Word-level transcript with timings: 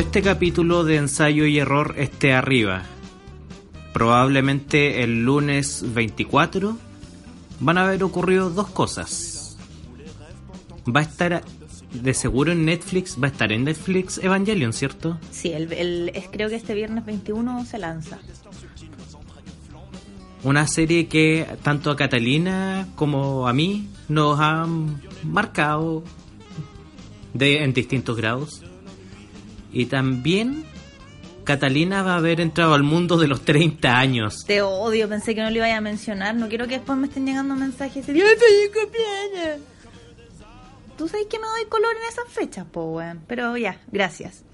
Este 0.00 0.22
capítulo 0.22 0.82
de 0.84 0.96
ensayo 0.96 1.44
y 1.46 1.58
error 1.58 1.94
esté 1.98 2.32
arriba, 2.32 2.82
probablemente 3.92 5.02
el 5.02 5.24
lunes 5.24 5.84
24, 5.94 6.76
van 7.60 7.78
a 7.78 7.84
haber 7.84 8.02
ocurrido 8.02 8.48
dos 8.50 8.68
cosas. 8.70 9.58
Va 10.88 11.00
a 11.00 11.02
estar 11.02 11.44
de 11.92 12.14
seguro 12.14 12.50
en 12.52 12.64
Netflix, 12.64 13.18
va 13.22 13.26
a 13.28 13.30
estar 13.30 13.52
en 13.52 13.64
Netflix 13.64 14.18
Evangelion, 14.18 14.72
¿cierto? 14.72 15.18
Sí, 15.30 15.52
el, 15.52 15.70
el- 15.72 16.10
es- 16.14 16.28
creo 16.30 16.48
que 16.48 16.56
este 16.56 16.74
viernes 16.74 17.04
21 17.04 17.64
se 17.66 17.78
lanza. 17.78 18.18
Una 20.42 20.66
serie 20.66 21.06
que 21.08 21.46
tanto 21.62 21.90
a 21.90 21.96
Catalina 21.96 22.88
como 22.96 23.46
a 23.46 23.52
mí 23.52 23.88
nos 24.08 24.40
ha 24.40 24.66
marcado 25.24 26.02
de, 27.34 27.62
en 27.62 27.74
distintos 27.74 28.16
grados. 28.16 28.62
Y 29.72 29.86
también 29.86 30.64
Catalina 31.44 32.02
va 32.02 32.14
a 32.14 32.16
haber 32.16 32.40
entrado 32.40 32.74
al 32.74 32.82
mundo 32.82 33.16
de 33.16 33.26
los 33.28 33.42
30 33.42 33.98
años. 33.98 34.44
Te 34.46 34.62
odio, 34.62 35.08
pensé 35.08 35.34
que 35.34 35.42
no 35.42 35.50
lo 35.50 35.56
iba 35.56 35.74
a 35.74 35.80
mencionar. 35.80 36.34
No 36.34 36.48
quiero 36.48 36.66
que 36.66 36.74
después 36.74 36.98
me 36.98 37.06
estén 37.06 37.26
llegando 37.26 37.54
mensajes 37.54 38.06
de 38.06 38.12
¡Ay, 38.12 38.20
feliz 38.20 38.70
cumpleaños! 38.72 39.60
Tú 40.96 41.08
sabes 41.08 41.26
que 41.28 41.38
me 41.38 41.46
doy 41.46 41.64
color 41.68 41.96
en 41.96 42.08
esas 42.08 42.28
fechas, 42.28 42.66
po, 42.70 42.84
weón. 42.84 43.22
Pero 43.26 43.56
ya, 43.56 43.80
gracias. 43.90 44.44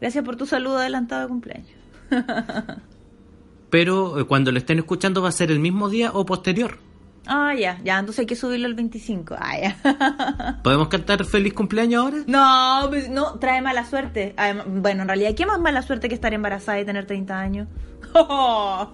Gracias 0.00 0.24
por 0.24 0.36
tu 0.36 0.46
saludo 0.46 0.78
adelantado 0.78 1.22
de 1.22 1.28
cumpleaños. 1.28 1.70
Pero 3.70 4.20
eh, 4.20 4.24
cuando 4.24 4.52
lo 4.52 4.58
estén 4.58 4.78
escuchando 4.78 5.22
va 5.22 5.28
a 5.28 5.32
ser 5.32 5.50
el 5.50 5.60
mismo 5.60 5.88
día 5.88 6.10
o 6.12 6.26
posterior. 6.26 6.78
Ah, 7.26 7.54
ya, 7.54 7.78
ya, 7.84 7.98
entonces 7.98 8.20
hay 8.20 8.26
que 8.26 8.36
subirlo 8.36 8.66
el 8.68 8.74
25. 8.74 9.34
Ah, 9.38 9.58
ya. 9.60 10.60
¿Podemos 10.62 10.88
cantar 10.88 11.24
feliz 11.24 11.54
cumpleaños 11.54 12.04
ahora? 12.04 12.18
No, 12.26 12.86
pues, 12.88 13.08
no, 13.08 13.38
trae 13.38 13.60
mala 13.62 13.84
suerte. 13.84 14.34
Bueno, 14.66 15.02
en 15.02 15.08
realidad, 15.08 15.34
¿qué 15.34 15.44
más 15.46 15.58
mala 15.60 15.82
suerte 15.82 16.08
que 16.08 16.14
estar 16.14 16.32
embarazada 16.34 16.80
y 16.80 16.84
tener 16.84 17.06
30 17.06 17.38
años? 17.38 17.68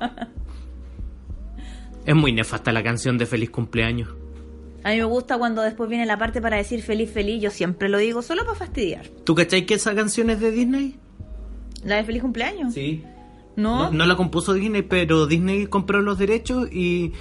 Es 2.05 2.16
muy 2.16 2.33
nefasta 2.33 2.72
la 2.72 2.83
canción 2.83 3.16
de 3.16 3.27
feliz 3.27 3.50
cumpleaños. 3.50 4.08
A 4.83 4.91
mí 4.91 4.96
me 4.96 5.05
gusta 5.05 5.39
cuando 5.39 5.62
después 5.62 5.89
viene 5.89 6.05
la 6.06 6.19
parte 6.19 6.41
para 6.41 6.56
decir 6.56 6.83
feliz, 6.83 7.12
feliz. 7.12 7.41
Yo 7.41 7.50
siempre 7.50 7.89
lo 7.89 7.98
digo 7.98 8.22
solo 8.22 8.44
para 8.44 8.56
fastidiar. 8.56 9.06
¿Tú 9.24 9.36
cachai 9.36 9.67
que 9.67 9.74
esa 9.74 9.94
canción 9.94 10.28
es 10.30 10.41
de 10.41 10.50
Disney? 10.50 10.96
¿La 11.84 11.96
de 11.96 12.05
feliz 12.05 12.22
cumpleaños? 12.22 12.74
Sí. 12.74 13.05
No, 13.55 13.84
No, 13.84 13.91
no 13.92 14.06
la 14.06 14.17
compuso 14.17 14.55
Disney, 14.55 14.83
pero 14.83 15.27
Disney 15.27 15.67
compró 15.67 16.00
los 16.00 16.19
derechos 16.19 16.69
y 16.72 17.12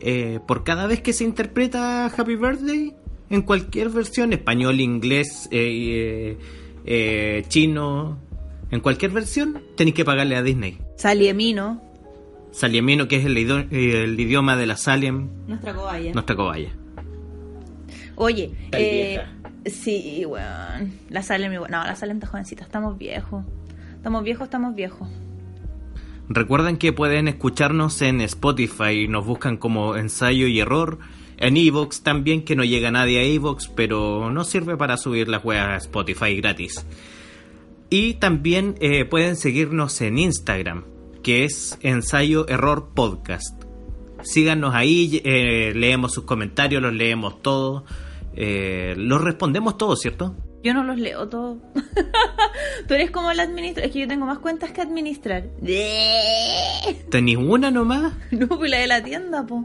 eh, 0.00 0.40
por 0.46 0.64
cada 0.64 0.86
vez 0.86 1.00
que 1.00 1.12
se 1.12 1.24
interpreta 1.24 2.06
Happy 2.06 2.36
Birthday, 2.36 2.94
en 3.30 3.42
cualquier 3.42 3.90
versión, 3.90 4.32
español, 4.32 4.80
inglés, 4.80 5.48
eh, 5.52 6.36
eh, 6.36 6.38
eh, 6.84 7.44
chino, 7.48 8.18
en 8.70 8.80
cualquier 8.80 9.10
versión, 9.12 9.62
tenéis 9.76 9.94
que 9.94 10.04
pagarle 10.04 10.36
a 10.36 10.42
Disney. 10.42 10.78
Saliemino, 10.96 11.80
Saliemino, 12.50 13.06
que 13.06 13.16
es 13.16 13.24
el, 13.26 13.38
idioma 13.38 14.56
de 14.56 14.66
la 14.66 14.76
Saliem, 14.76 15.28
nuestra 15.46 15.74
cobaya. 15.74 16.12
nuestra 16.12 16.34
cobaya. 16.36 16.70
Oye, 18.16 18.50
eh, 18.72 19.20
sí, 19.64 20.24
weón. 20.26 20.92
La 21.08 21.22
Salem, 21.22 21.52
igual- 21.54 21.70
no, 21.70 21.82
la 21.84 21.96
Salem 21.96 22.18
está 22.18 22.26
jovencita. 22.26 22.64
Estamos 22.64 22.98
viejos. 22.98 23.44
Estamos 23.94 24.22
viejos, 24.24 24.44
estamos 24.44 24.74
viejos. 24.74 25.08
Recuerden 26.32 26.76
que 26.76 26.92
pueden 26.92 27.26
escucharnos 27.26 28.00
en 28.02 28.20
Spotify, 28.20 29.08
nos 29.08 29.26
buscan 29.26 29.56
como 29.56 29.96
ensayo 29.96 30.46
y 30.46 30.60
error. 30.60 31.00
En 31.38 31.56
Evox 31.56 32.04
también, 32.04 32.44
que 32.44 32.54
no 32.54 32.62
llega 32.62 32.92
nadie 32.92 33.18
a 33.18 33.24
Evox, 33.24 33.66
pero 33.66 34.30
no 34.30 34.44
sirve 34.44 34.76
para 34.76 34.96
subir 34.96 35.26
las 35.26 35.44
weas 35.44 35.68
a 35.68 35.76
Spotify 35.78 36.36
gratis. 36.36 36.86
Y 37.90 38.14
también 38.14 38.76
eh, 38.80 39.06
pueden 39.06 39.34
seguirnos 39.34 40.00
en 40.02 40.18
Instagram, 40.18 40.84
que 41.24 41.42
es 41.42 41.76
ensayo 41.80 42.46
error 42.48 42.90
podcast. 42.94 43.64
Síganos 44.22 44.72
ahí, 44.72 45.20
eh, 45.24 45.72
leemos 45.74 46.12
sus 46.12 46.22
comentarios, 46.22 46.80
los 46.80 46.94
leemos 46.94 47.42
todos, 47.42 47.82
eh, 48.36 48.94
los 48.96 49.20
respondemos 49.20 49.76
todos, 49.76 49.98
¿cierto? 49.98 50.36
Yo 50.62 50.74
no 50.74 50.84
los 50.84 50.98
leo 50.98 51.28
todos. 51.28 51.58
Tú 52.88 52.94
eres 52.94 53.10
como 53.10 53.30
el 53.30 53.40
administrador. 53.40 53.86
Es 53.86 53.92
que 53.92 54.00
yo 54.00 54.08
tengo 54.08 54.26
más 54.26 54.38
cuentas 54.38 54.72
que 54.72 54.82
administrar. 54.82 55.44
¿Tenéis 57.10 57.38
una 57.38 57.70
nomás? 57.70 58.12
No, 58.30 58.46
pues 58.48 58.70
la 58.70 58.78
de 58.78 58.86
la 58.86 59.02
tienda, 59.02 59.46
po. 59.46 59.64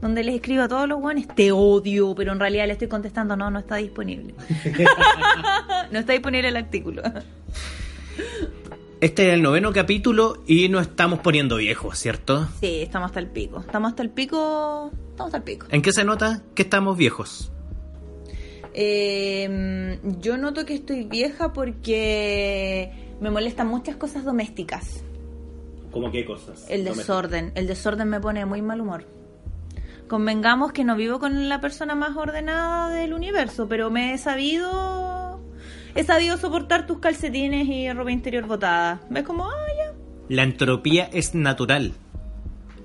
Donde 0.00 0.22
les 0.22 0.36
escribo 0.36 0.62
a 0.62 0.68
todos 0.68 0.88
los 0.88 1.00
guanes, 1.00 1.26
te 1.26 1.50
odio, 1.50 2.14
pero 2.14 2.32
en 2.32 2.38
realidad 2.38 2.66
le 2.66 2.74
estoy 2.74 2.86
contestando, 2.86 3.36
no, 3.36 3.50
no 3.50 3.58
está 3.58 3.76
disponible. 3.76 4.34
no 5.90 5.98
está 5.98 6.12
disponible 6.12 6.48
el 6.48 6.56
artículo. 6.56 7.02
Este 9.00 9.28
es 9.28 9.34
el 9.34 9.42
noveno 9.42 9.72
capítulo 9.72 10.44
y 10.46 10.68
nos 10.68 10.82
estamos 10.82 11.18
poniendo 11.18 11.56
viejos, 11.56 11.98
¿cierto? 11.98 12.46
Sí, 12.60 12.82
estamos 12.82 13.06
hasta 13.06 13.18
el 13.18 13.26
pico. 13.26 13.58
Estamos 13.58 13.90
hasta 13.90 14.04
el 14.04 14.10
pico. 14.10 14.92
Estamos 15.10 15.34
hasta 15.34 15.38
el 15.38 15.42
pico. 15.42 15.66
¿En 15.70 15.82
qué 15.82 15.92
se 15.92 16.04
nota 16.04 16.42
que 16.54 16.62
estamos 16.62 16.96
viejos? 16.96 17.50
Eh, 18.80 19.98
yo 20.20 20.36
noto 20.36 20.64
que 20.64 20.74
estoy 20.74 21.02
vieja 21.02 21.52
porque 21.52 22.92
me 23.20 23.28
molestan 23.28 23.66
muchas 23.66 23.96
cosas 23.96 24.24
domésticas. 24.24 25.02
¿Cómo 25.90 26.12
qué 26.12 26.24
cosas? 26.24 26.64
El 26.70 26.84
desorden. 26.84 27.50
El 27.56 27.66
desorden 27.66 28.08
me 28.08 28.20
pone 28.20 28.38
de 28.38 28.46
muy 28.46 28.62
mal 28.62 28.80
humor. 28.80 29.04
Convengamos 30.06 30.70
que 30.70 30.84
no 30.84 30.94
vivo 30.94 31.18
con 31.18 31.48
la 31.48 31.60
persona 31.60 31.96
más 31.96 32.16
ordenada 32.16 32.88
del 32.90 33.14
universo, 33.14 33.66
pero 33.66 33.90
me 33.90 34.14
he 34.14 34.18
sabido. 34.18 35.40
He 35.96 36.04
sabido 36.04 36.36
soportar 36.36 36.86
tus 36.86 37.00
calcetines 37.00 37.66
y 37.66 37.92
ropa 37.92 38.12
interior 38.12 38.46
botada. 38.46 39.00
¿Ves 39.10 39.24
como, 39.24 39.48
ah, 39.48 39.66
ya? 39.76 39.92
La 40.28 40.44
entropía 40.44 41.10
es 41.12 41.34
natural. 41.34 41.94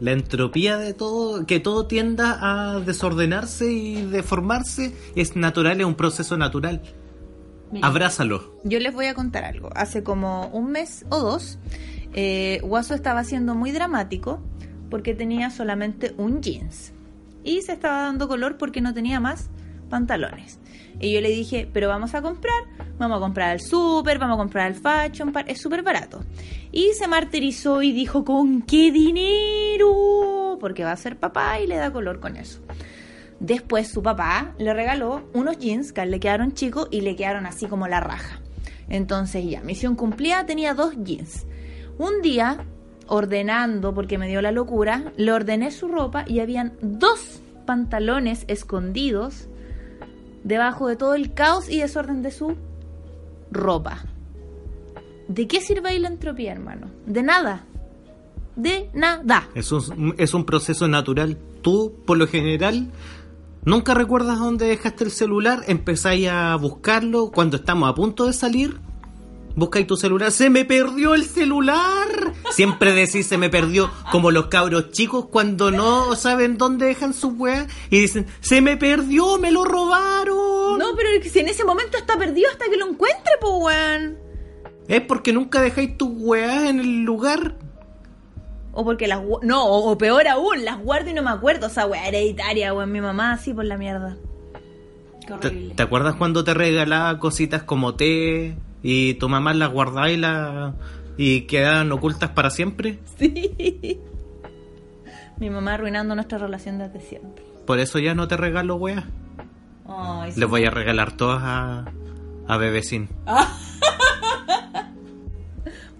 La 0.04 0.12
entropía 0.12 0.78
de 0.78 0.94
todo, 0.94 1.46
que 1.46 1.62
todo 1.62 1.88
tienda 1.88 2.38
a 2.42 2.82
desordenarse 2.82 3.72
y 3.72 4.02
deformarse, 4.02 4.94
es 5.16 5.38
natural, 5.38 5.80
es 5.80 5.88
un 5.88 5.96
proceso 5.96 6.36
natural. 6.36 6.82
Abrázalo. 7.82 8.54
Yo 8.66 8.80
les 8.80 8.94
voy 8.94 9.06
a 9.06 9.14
contar 9.14 9.46
algo. 9.46 9.70
Hace 9.78 10.04
como 10.04 10.48
un 10.48 10.74
mes 10.74 11.06
o 11.08 11.20
dos, 11.20 11.58
eh, 12.12 12.60
Guaso 12.64 12.96
estaba 12.96 13.24
siendo 13.24 13.56
muy 13.56 13.72
dramático 13.72 14.42
porque 14.90 15.16
tenía 15.16 15.50
solamente 15.52 16.14
un 16.18 16.42
jeans. 16.42 16.92
Y 17.46 17.62
se 17.62 17.72
estaba 17.72 18.02
dando 18.02 18.28
color 18.28 18.58
porque 18.58 18.82
no 18.82 18.94
tenía 18.94 19.22
más 19.22 19.52
pantalones. 19.94 20.58
Y 21.00 21.14
yo 21.14 21.22
le 21.22 21.30
dije, 21.30 21.70
pero 21.72 21.88
vamos 21.88 22.16
a 22.16 22.24
comprar, 22.24 22.64
vamos 22.98 23.18
a 23.18 23.20
comprar 23.20 23.52
al 23.52 23.62
super, 23.62 24.18
vamos 24.18 24.36
a 24.36 24.38
comprar 24.40 24.66
al 24.66 24.74
fashion, 24.74 25.32
es 25.46 25.62
súper 25.62 25.84
barato. 25.84 26.24
Y 26.72 26.94
se 26.98 27.08
martirizó 27.08 27.84
y 27.84 27.92
dijo, 27.92 28.26
¿con 28.26 28.64
qué 28.64 28.92
dinero? 28.92 30.58
Porque 30.60 30.84
va 30.84 30.94
a 30.94 30.98
ser 30.98 31.20
papá 31.20 31.60
y 31.60 31.68
le 31.68 31.76
da 31.76 31.94
color 31.94 32.20
con 32.20 32.38
eso. 32.38 32.60
Después 33.40 33.88
su 33.88 34.02
papá 34.02 34.56
le 34.58 34.74
regaló 34.74 35.30
unos 35.34 35.60
jeans 35.60 35.94
que 35.94 36.04
le 36.08 36.20
quedaron 36.20 36.54
chicos 36.54 36.88
y 36.90 37.02
le 37.02 37.16
quedaron 37.16 37.46
así 37.46 37.68
como 37.68 37.88
la 37.88 38.00
raja. 38.00 38.40
Entonces 38.90 39.46
ya, 39.46 39.62
misión 39.62 39.96
cumplida, 39.96 40.48
tenía 40.48 40.74
dos 40.74 40.96
jeans. 41.04 41.46
Un 42.00 42.24
día, 42.24 42.66
ordenando, 43.06 43.94
porque 43.94 44.18
me 44.18 44.28
dio 44.28 44.42
la 44.42 44.52
locura, 44.52 45.14
le 45.18 45.32
ordené 45.32 45.70
su 45.70 45.88
ropa 45.88 46.26
y 46.28 46.40
habían 46.40 46.74
dos 46.82 47.42
pantalones 47.68 48.46
escondidos 48.48 49.48
debajo 50.44 50.88
de 50.88 50.96
todo 50.96 51.16
el 51.16 51.34
caos 51.34 51.70
y 51.70 51.80
desorden 51.80 52.22
de 52.22 52.32
su 52.32 52.56
ropa. 53.52 54.06
¿De 55.28 55.48
qué 55.48 55.62
sirve 55.62 55.90
ahí 55.90 56.00
la 56.00 56.10
entropía, 56.10 56.52
hermano? 56.52 56.88
De 57.06 57.24
nada. 57.24 57.66
De 58.56 58.90
nada. 58.94 59.48
Es 59.56 59.72
un, 59.72 60.16
es 60.18 60.34
un 60.34 60.46
proceso 60.46 60.88
natural. 60.88 61.38
Tú, 61.62 61.94
por 62.06 62.18
lo 62.18 62.28
general, 62.28 62.92
nunca 63.64 63.94
recuerdas 63.94 64.40
dónde 64.40 64.68
dejaste 64.68 65.06
el 65.06 65.12
celular, 65.12 65.62
empezáis 65.68 66.28
a 66.30 66.56
buscarlo 66.58 67.32
cuando 67.32 67.58
estamos 67.58 67.90
a 67.90 67.96
punto 67.96 68.26
de 68.26 68.34
salir. 68.34 68.80
Buscáis 69.56 69.88
tu 69.88 69.96
celular, 69.96 70.32
se 70.32 70.50
me 70.50 70.66
perdió 70.66 71.14
el 71.14 71.24
celular. 71.24 72.33
Siempre 72.54 72.94
decís 72.94 73.26
se 73.26 73.38
me 73.38 73.50
perdió, 73.50 73.90
como 74.12 74.32
los 74.32 74.48
cabros 74.48 74.92
chicos 74.92 75.26
cuando 75.32 75.72
no 75.72 76.16
saben 76.16 76.58
dónde 76.58 76.86
dejan 76.86 77.14
sus 77.14 77.34
weas 77.38 77.68
y 77.90 78.00
dicen 78.00 78.28
se 78.42 78.62
me 78.62 78.78
perdió, 78.78 79.38
me 79.38 79.52
lo 79.52 79.64
robaron. 79.66 80.78
No, 80.78 80.96
pero 80.96 81.10
si 81.24 81.40
en 81.40 81.48
ese 81.48 81.64
momento 81.66 81.98
está 81.98 82.18
perdido 82.18 82.50
hasta 82.52 82.66
que 82.66 82.78
lo 82.78 82.88
encuentre, 82.88 83.34
po, 83.42 83.58
weón. 83.58 84.18
Es 84.88 85.02
porque 85.02 85.34
nunca 85.34 85.62
dejáis 85.62 85.98
tus 85.98 86.10
weas 86.12 86.70
en 86.70 86.80
el 86.80 87.04
lugar. 87.04 87.56
O 88.72 88.84
porque 88.84 89.08
las... 89.08 89.22
No, 89.44 89.66
o, 89.66 89.92
o 89.92 89.98
peor 89.98 90.28
aún, 90.28 90.66
las 90.66 90.80
guardo 90.80 91.10
y 91.10 91.14
no 91.14 91.22
me 91.22 91.30
acuerdo. 91.30 91.68
O 91.68 91.70
sea, 91.70 91.86
weá, 91.86 92.08
hereditaria, 92.08 92.74
weón. 92.74 92.92
Mi 92.92 93.02
mamá 93.02 93.34
así 93.34 93.54
por 93.54 93.66
la 93.66 93.78
mierda. 93.78 94.18
Qué 95.22 95.28
¿Te, 95.28 95.48
horrible. 95.48 95.74
te 95.76 95.84
acuerdas 95.84 96.16
cuando 96.16 96.44
te 96.44 96.54
regalaba 96.54 97.18
cositas 97.20 97.64
como 97.64 97.96
té 97.96 98.58
y 98.82 99.14
tu 99.16 99.30
mamá 99.30 99.54
las 99.54 99.72
guardaba 99.72 100.10
y, 100.12 100.18
la, 100.18 100.74
y 101.18 101.42
quedaban 101.42 101.92
ocultas 101.92 102.32
para 102.32 102.50
siempre? 102.50 103.00
Sí. 103.18 104.00
Mi 105.40 105.50
mamá 105.50 105.74
arruinando 105.74 106.16
nuestra 106.16 106.38
relación 106.38 106.78
desde 106.78 107.00
siempre. 107.02 107.44
Por 107.66 107.80
eso 107.80 108.00
ya 108.00 108.14
no 108.14 108.28
te 108.28 108.38
regalo 108.38 108.76
weas. 108.76 109.06
Ay, 109.88 110.32
sí. 110.32 110.40
Les 110.40 110.50
voy 110.50 110.66
a 110.66 110.70
regalar 110.70 111.16
todas 111.18 111.42
a, 111.44 111.86
a 112.48 112.58
Bebecín. 112.58 113.10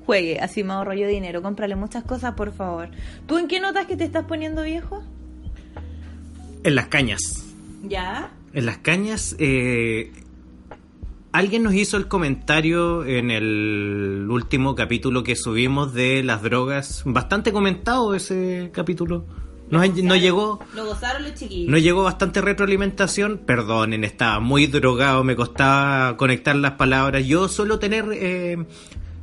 juegue, 0.06 0.40
así 0.40 0.64
me 0.64 0.74
ahorro 0.74 0.94
yo 0.94 1.08
dinero. 1.08 1.42
Cómprale 1.42 1.76
muchas 1.76 2.04
cosas, 2.04 2.34
por 2.36 2.54
favor. 2.54 2.90
¿Tú 3.26 3.38
en 3.38 3.48
qué 3.48 3.60
notas 3.60 3.88
que 3.88 3.96
te 3.96 4.04
estás 4.04 4.26
poniendo 4.26 4.64
viejo? 4.64 5.04
En 6.64 6.76
las 6.76 6.88
cañas. 6.88 7.20
¿Ya? 7.84 8.32
En 8.54 8.66
las 8.66 8.78
cañas, 8.78 9.36
eh, 9.40 10.12
alguien 11.34 11.64
nos 11.64 11.74
hizo 11.74 11.98
el 11.98 12.08
comentario 12.08 13.04
en 13.06 13.32
el 13.32 14.28
último 14.30 14.76
capítulo 14.76 15.24
que 15.24 15.36
subimos 15.36 15.94
de 15.94 16.24
las 16.24 16.42
drogas. 16.42 17.02
Bastante 17.06 17.52
comentado 17.52 18.14
ese 18.14 18.70
capítulo. 18.72 19.26
Nos, 19.70 20.04
nos 20.04 20.22
llegó. 20.22 20.60
Lo 20.76 20.86
gozaron 20.86 21.24
los 21.24 21.34
chiquillos. 21.34 21.72
Nos 21.72 21.82
llegó 21.82 22.04
bastante 22.04 22.40
retroalimentación. 22.42 23.40
Perdonen, 23.40 24.04
estaba 24.04 24.40
muy 24.40 24.68
drogado, 24.68 25.24
me 25.24 25.36
costaba 25.36 26.16
conectar 26.18 26.56
las 26.56 26.74
palabras. 26.74 27.26
Yo 27.26 27.48
suelo 27.48 27.80
tener 27.80 28.06
eh, 28.14 28.66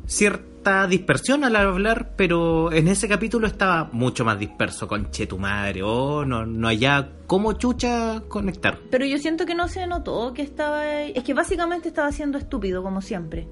cierta 0.07 0.50
dispersión 0.89 1.45
al 1.45 1.57
hablar, 1.57 2.12
pero 2.17 2.73
en 2.73 2.89
ese 2.89 3.09
capítulo 3.09 3.47
estaba 3.47 3.89
mucho 3.93 4.25
más 4.25 4.39
disperso. 4.39 4.87
Conche 4.87 5.27
tu 5.27 5.39
madre, 5.39 5.83
oh, 5.83 6.25
no, 6.25 6.45
no 6.47 6.69
haya 6.69 7.09
cómo 7.27 7.55
chucha 7.55 8.23
conectar. 8.29 8.79
Pero 8.91 9.05
yo 9.07 9.19
siento 9.19 9.47
que 9.47 9.55
no 9.55 9.69
se 9.69 9.87
notó 9.87 10.33
que 10.35 10.43
estaba 10.43 10.81
ahí. 10.81 11.12
Es 11.15 11.25
que 11.25 11.35
básicamente 11.35 11.89
estaba 11.89 12.12
siendo 12.12 12.39
estúpido, 12.39 12.83
como 12.83 13.01
siempre. 13.01 13.47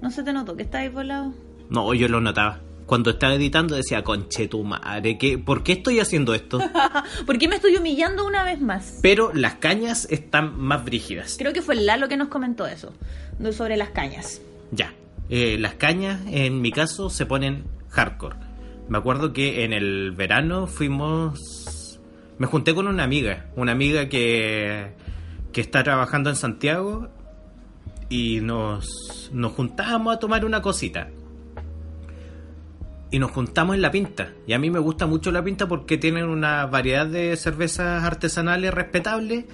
No 0.00 0.10
se 0.10 0.22
te 0.22 0.32
notó 0.32 0.56
que 0.56 0.62
estaba 0.62 0.82
ahí 0.82 0.88
volado. 0.88 1.32
No, 1.70 1.92
yo 1.94 2.08
lo 2.08 2.20
notaba. 2.20 2.60
Cuando 2.84 3.10
estaba 3.10 3.34
editando 3.34 3.74
decía, 3.74 4.04
conche 4.04 4.46
tu 4.46 4.62
madre, 4.62 5.18
¿qué, 5.18 5.38
¿por 5.38 5.64
qué 5.64 5.72
estoy 5.72 5.98
haciendo 5.98 6.34
esto? 6.34 6.60
¿Por 7.26 7.36
qué 7.38 7.48
me 7.48 7.56
estoy 7.56 7.76
humillando 7.76 8.24
una 8.24 8.44
vez 8.44 8.60
más? 8.60 9.00
Pero 9.02 9.32
las 9.34 9.54
cañas 9.54 10.06
están 10.08 10.56
más 10.56 10.84
brígidas. 10.84 11.34
Creo 11.36 11.52
que 11.52 11.62
fue 11.62 11.74
Lalo 11.74 12.06
que 12.06 12.16
nos 12.16 12.28
comentó 12.28 12.66
eso, 12.66 12.92
sobre 13.50 13.76
las 13.76 13.88
cañas. 13.90 14.40
Ya. 14.70 14.92
Eh, 15.28 15.58
las 15.58 15.74
cañas, 15.74 16.20
en 16.28 16.60
mi 16.60 16.70
caso, 16.70 17.10
se 17.10 17.26
ponen 17.26 17.64
hardcore. 17.90 18.36
Me 18.88 18.98
acuerdo 18.98 19.32
que 19.32 19.64
en 19.64 19.72
el 19.72 20.12
verano 20.12 20.66
fuimos... 20.66 22.00
Me 22.38 22.46
junté 22.46 22.74
con 22.74 22.86
una 22.86 23.02
amiga, 23.02 23.46
una 23.56 23.72
amiga 23.72 24.08
que, 24.08 24.92
que 25.52 25.60
está 25.60 25.82
trabajando 25.82 26.28
en 26.28 26.36
Santiago 26.36 27.08
y 28.08 28.40
nos, 28.40 29.30
nos 29.32 29.52
juntábamos 29.52 30.14
a 30.14 30.18
tomar 30.18 30.44
una 30.44 30.60
cosita. 30.60 31.08
Y 33.10 33.18
nos 33.18 33.30
juntamos 33.30 33.74
en 33.74 33.82
La 33.82 33.90
Pinta. 33.90 34.32
Y 34.46 34.52
a 34.52 34.58
mí 34.58 34.70
me 34.70 34.78
gusta 34.78 35.06
mucho 35.06 35.32
La 35.32 35.42
Pinta 35.42 35.66
porque 35.66 35.96
tienen 35.96 36.26
una 36.26 36.66
variedad 36.66 37.06
de 37.06 37.36
cervezas 37.36 38.04
artesanales 38.04 38.74
respetables 38.74 39.46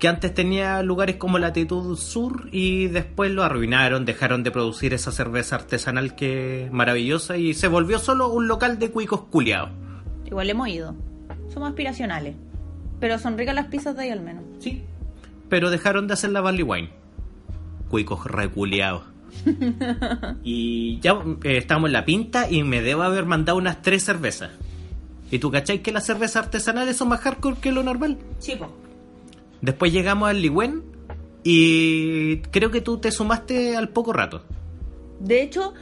que 0.00 0.08
antes 0.08 0.32
tenía 0.32 0.82
lugares 0.82 1.16
como 1.16 1.38
Latitud 1.38 1.94
Sur 1.96 2.48
y 2.50 2.88
después 2.88 3.30
lo 3.30 3.44
arruinaron, 3.44 4.06
dejaron 4.06 4.42
de 4.42 4.50
producir 4.50 4.94
esa 4.94 5.12
cerveza 5.12 5.56
artesanal 5.56 6.16
que 6.16 6.70
maravillosa 6.72 7.36
y 7.36 7.52
se 7.52 7.68
volvió 7.68 7.98
solo 7.98 8.28
un 8.28 8.48
local 8.48 8.78
de 8.78 8.90
cuicos 8.90 9.20
culiados. 9.30 9.70
Igual 10.24 10.48
hemos 10.48 10.68
ido. 10.68 10.96
Somos 11.52 11.68
aspiracionales. 11.68 12.34
Pero 12.98 13.18
son 13.18 13.36
ricas 13.36 13.54
las 13.54 13.66
pizzas 13.66 13.94
de 13.94 14.04
ahí 14.04 14.08
al 14.08 14.22
menos. 14.22 14.42
Sí. 14.58 14.82
Pero 15.50 15.70
dejaron 15.70 16.06
de 16.06 16.14
hacer 16.14 16.30
la 16.30 16.40
Barley 16.40 16.62
Wine. 16.62 16.90
Cuicos 17.90 18.24
reculeados. 18.24 19.02
y 20.42 20.98
ya 21.00 21.22
eh, 21.44 21.58
estamos 21.58 21.88
en 21.88 21.92
la 21.92 22.06
pinta 22.06 22.50
y 22.50 22.62
me 22.62 22.80
debo 22.80 23.02
haber 23.02 23.26
mandado 23.26 23.58
unas 23.58 23.82
tres 23.82 24.02
cervezas. 24.02 24.50
¿Y 25.30 25.40
tú 25.40 25.50
cacháis 25.50 25.82
que 25.82 25.92
las 25.92 26.06
cervezas 26.06 26.44
artesanales 26.44 26.96
son 26.96 27.08
más 27.08 27.20
hardcore 27.20 27.58
que 27.60 27.70
lo 27.70 27.82
normal? 27.82 28.16
Chico. 28.38 28.74
Después 29.62 29.92
llegamos 29.92 30.28
al 30.30 30.42
Ligüen 30.42 30.82
y 31.42 32.38
creo 32.50 32.70
que 32.70 32.80
tú 32.80 32.98
te 32.98 33.10
sumaste 33.10 33.76
al 33.76 33.88
poco 33.90 34.12
rato. 34.12 34.42
De 35.20 35.42
hecho, 35.42 35.74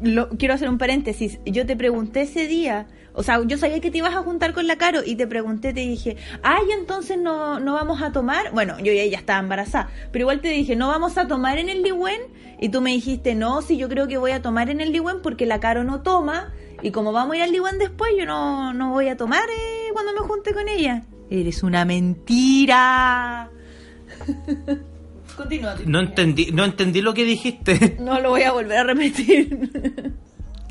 lo, 0.00 0.28
quiero 0.30 0.54
hacer 0.54 0.68
un 0.68 0.78
paréntesis. 0.78 1.38
Yo 1.44 1.66
te 1.66 1.76
pregunté 1.76 2.22
ese 2.22 2.46
día, 2.46 2.86
o 3.12 3.22
sea, 3.22 3.42
yo 3.44 3.58
sabía 3.58 3.80
que 3.80 3.90
te 3.90 3.98
ibas 3.98 4.14
a 4.14 4.22
juntar 4.22 4.54
con 4.54 4.66
la 4.66 4.76
Caro 4.76 5.00
y 5.04 5.16
te 5.16 5.26
pregunté, 5.26 5.72
te 5.72 5.80
dije, 5.80 6.16
ay, 6.42 6.64
entonces 6.78 7.18
no, 7.18 7.60
no 7.60 7.74
vamos 7.74 8.02
a 8.02 8.12
tomar. 8.12 8.52
Bueno, 8.52 8.78
yo 8.78 8.92
ya, 8.92 9.04
ya 9.04 9.18
estaba 9.18 9.40
embarazada, 9.40 9.90
pero 10.10 10.22
igual 10.22 10.40
te 10.40 10.48
dije, 10.48 10.76
no 10.76 10.88
vamos 10.88 11.18
a 11.18 11.26
tomar 11.26 11.58
en 11.58 11.68
el 11.68 11.82
Ligüen. 11.82 12.20
Y 12.60 12.68
tú 12.68 12.80
me 12.80 12.92
dijiste, 12.92 13.34
no, 13.34 13.60
si 13.60 13.76
yo 13.76 13.88
creo 13.88 14.06
que 14.06 14.18
voy 14.18 14.30
a 14.30 14.40
tomar 14.40 14.70
en 14.70 14.80
el 14.80 14.92
Ligüen 14.92 15.20
porque 15.20 15.46
la 15.46 15.60
Caro 15.60 15.84
no 15.84 16.02
toma. 16.02 16.52
Y 16.80 16.90
como 16.90 17.12
vamos 17.12 17.34
a 17.34 17.36
ir 17.38 17.42
al 17.42 17.52
Ligüen 17.52 17.78
después, 17.78 18.12
yo 18.16 18.24
no, 18.24 18.72
no 18.72 18.90
voy 18.90 19.08
a 19.08 19.16
tomar 19.16 19.42
eh, 19.48 19.90
cuando 19.92 20.12
me 20.12 20.20
junte 20.20 20.54
con 20.54 20.68
ella. 20.68 21.04
Eres 21.32 21.62
una 21.62 21.86
mentira. 21.86 23.48
Continúa. 25.36 25.76
No 25.86 26.00
entendí, 26.00 26.50
no 26.52 26.64
entendí 26.64 27.00
lo 27.00 27.14
que 27.14 27.24
dijiste. 27.24 27.96
No 28.00 28.20
lo 28.20 28.30
voy 28.30 28.42
a 28.42 28.52
volver 28.52 28.78
a 28.78 28.84
repetir. 28.84 30.12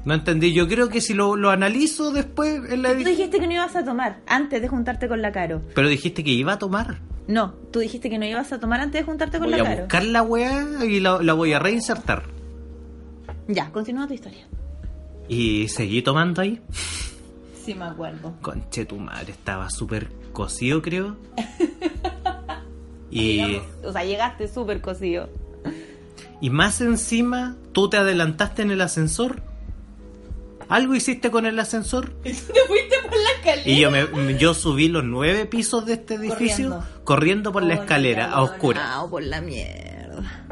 No 0.03 0.15
entendí. 0.15 0.51
Yo 0.51 0.67
creo 0.67 0.89
que 0.89 0.99
si 0.99 1.13
lo, 1.13 1.35
lo 1.35 1.51
analizo 1.51 2.11
después 2.11 2.59
en 2.71 2.81
la 2.81 2.91
Tú 2.93 3.03
dijiste 3.03 3.39
que 3.39 3.45
no 3.45 3.53
ibas 3.53 3.75
a 3.75 3.83
tomar 3.85 4.21
antes 4.25 4.59
de 4.59 4.67
juntarte 4.67 5.07
con 5.07 5.21
la 5.21 5.31
Caro. 5.31 5.61
Pero 5.75 5.87
dijiste 5.89 6.23
que 6.23 6.31
iba 6.31 6.53
a 6.53 6.57
tomar. 6.57 6.97
No, 7.27 7.53
tú 7.71 7.79
dijiste 7.81 8.09
que 8.09 8.17
no 8.17 8.25
ibas 8.25 8.51
a 8.51 8.59
tomar 8.59 8.79
antes 8.81 9.01
de 9.01 9.05
juntarte 9.05 9.37
con 9.37 9.51
Voy 9.51 9.57
la 9.59 9.63
a 9.63 9.67
Caro. 9.67 9.79
buscar 9.81 10.03
la 10.05 10.23
weá 10.23 10.85
y 10.85 10.99
la, 11.01 11.21
la 11.21 11.33
voy 11.33 11.53
a 11.53 11.59
reinsertar. 11.59 12.23
Ya, 13.47 13.71
continúa 13.71 14.07
tu 14.07 14.15
historia. 14.15 14.47
Y 15.27 15.67
seguí 15.67 16.01
tomando 16.01 16.41
ahí. 16.41 16.59
Sí, 17.63 17.75
me 17.75 17.85
acuerdo. 17.85 18.33
Conche 18.41 18.85
tu 18.85 18.97
madre, 18.97 19.33
estaba 19.33 19.69
súper 19.69 20.09
cocido, 20.31 20.81
creo. 20.81 21.15
Y, 23.13 23.59
O 23.83 23.91
sea, 23.91 24.05
llegaste 24.05 24.47
súper 24.47 24.79
cocido. 24.81 25.29
y 26.39 26.49
más 26.49 26.79
encima, 26.79 27.57
tú 27.73 27.89
te 27.89 27.97
adelantaste 27.97 28.61
en 28.61 28.71
el 28.71 28.79
ascensor. 28.81 29.41
¿Algo 30.69 30.95
hiciste 30.95 31.29
con 31.29 31.45
el 31.45 31.59
ascensor? 31.59 32.11
te 32.23 32.31
fuiste 32.33 32.95
por 33.03 33.17
la 33.19 33.29
escalera. 33.37 33.69
Y 33.69 33.79
yo, 33.81 33.91
me, 33.91 34.37
yo 34.37 34.53
subí 34.53 34.87
los 34.87 35.03
nueve 35.03 35.45
pisos 35.45 35.85
de 35.85 35.93
este 35.95 36.13
edificio 36.15 36.69
corriendo, 36.69 36.85
Corriendo. 37.03 37.51
por 37.51 37.63
la 37.63 37.73
escalera 37.73 38.31
a 38.31 38.41
oscuras, 38.43 38.89
No, 38.95 39.09
por 39.09 39.23
la 39.23 39.41
mierda. 39.41 40.45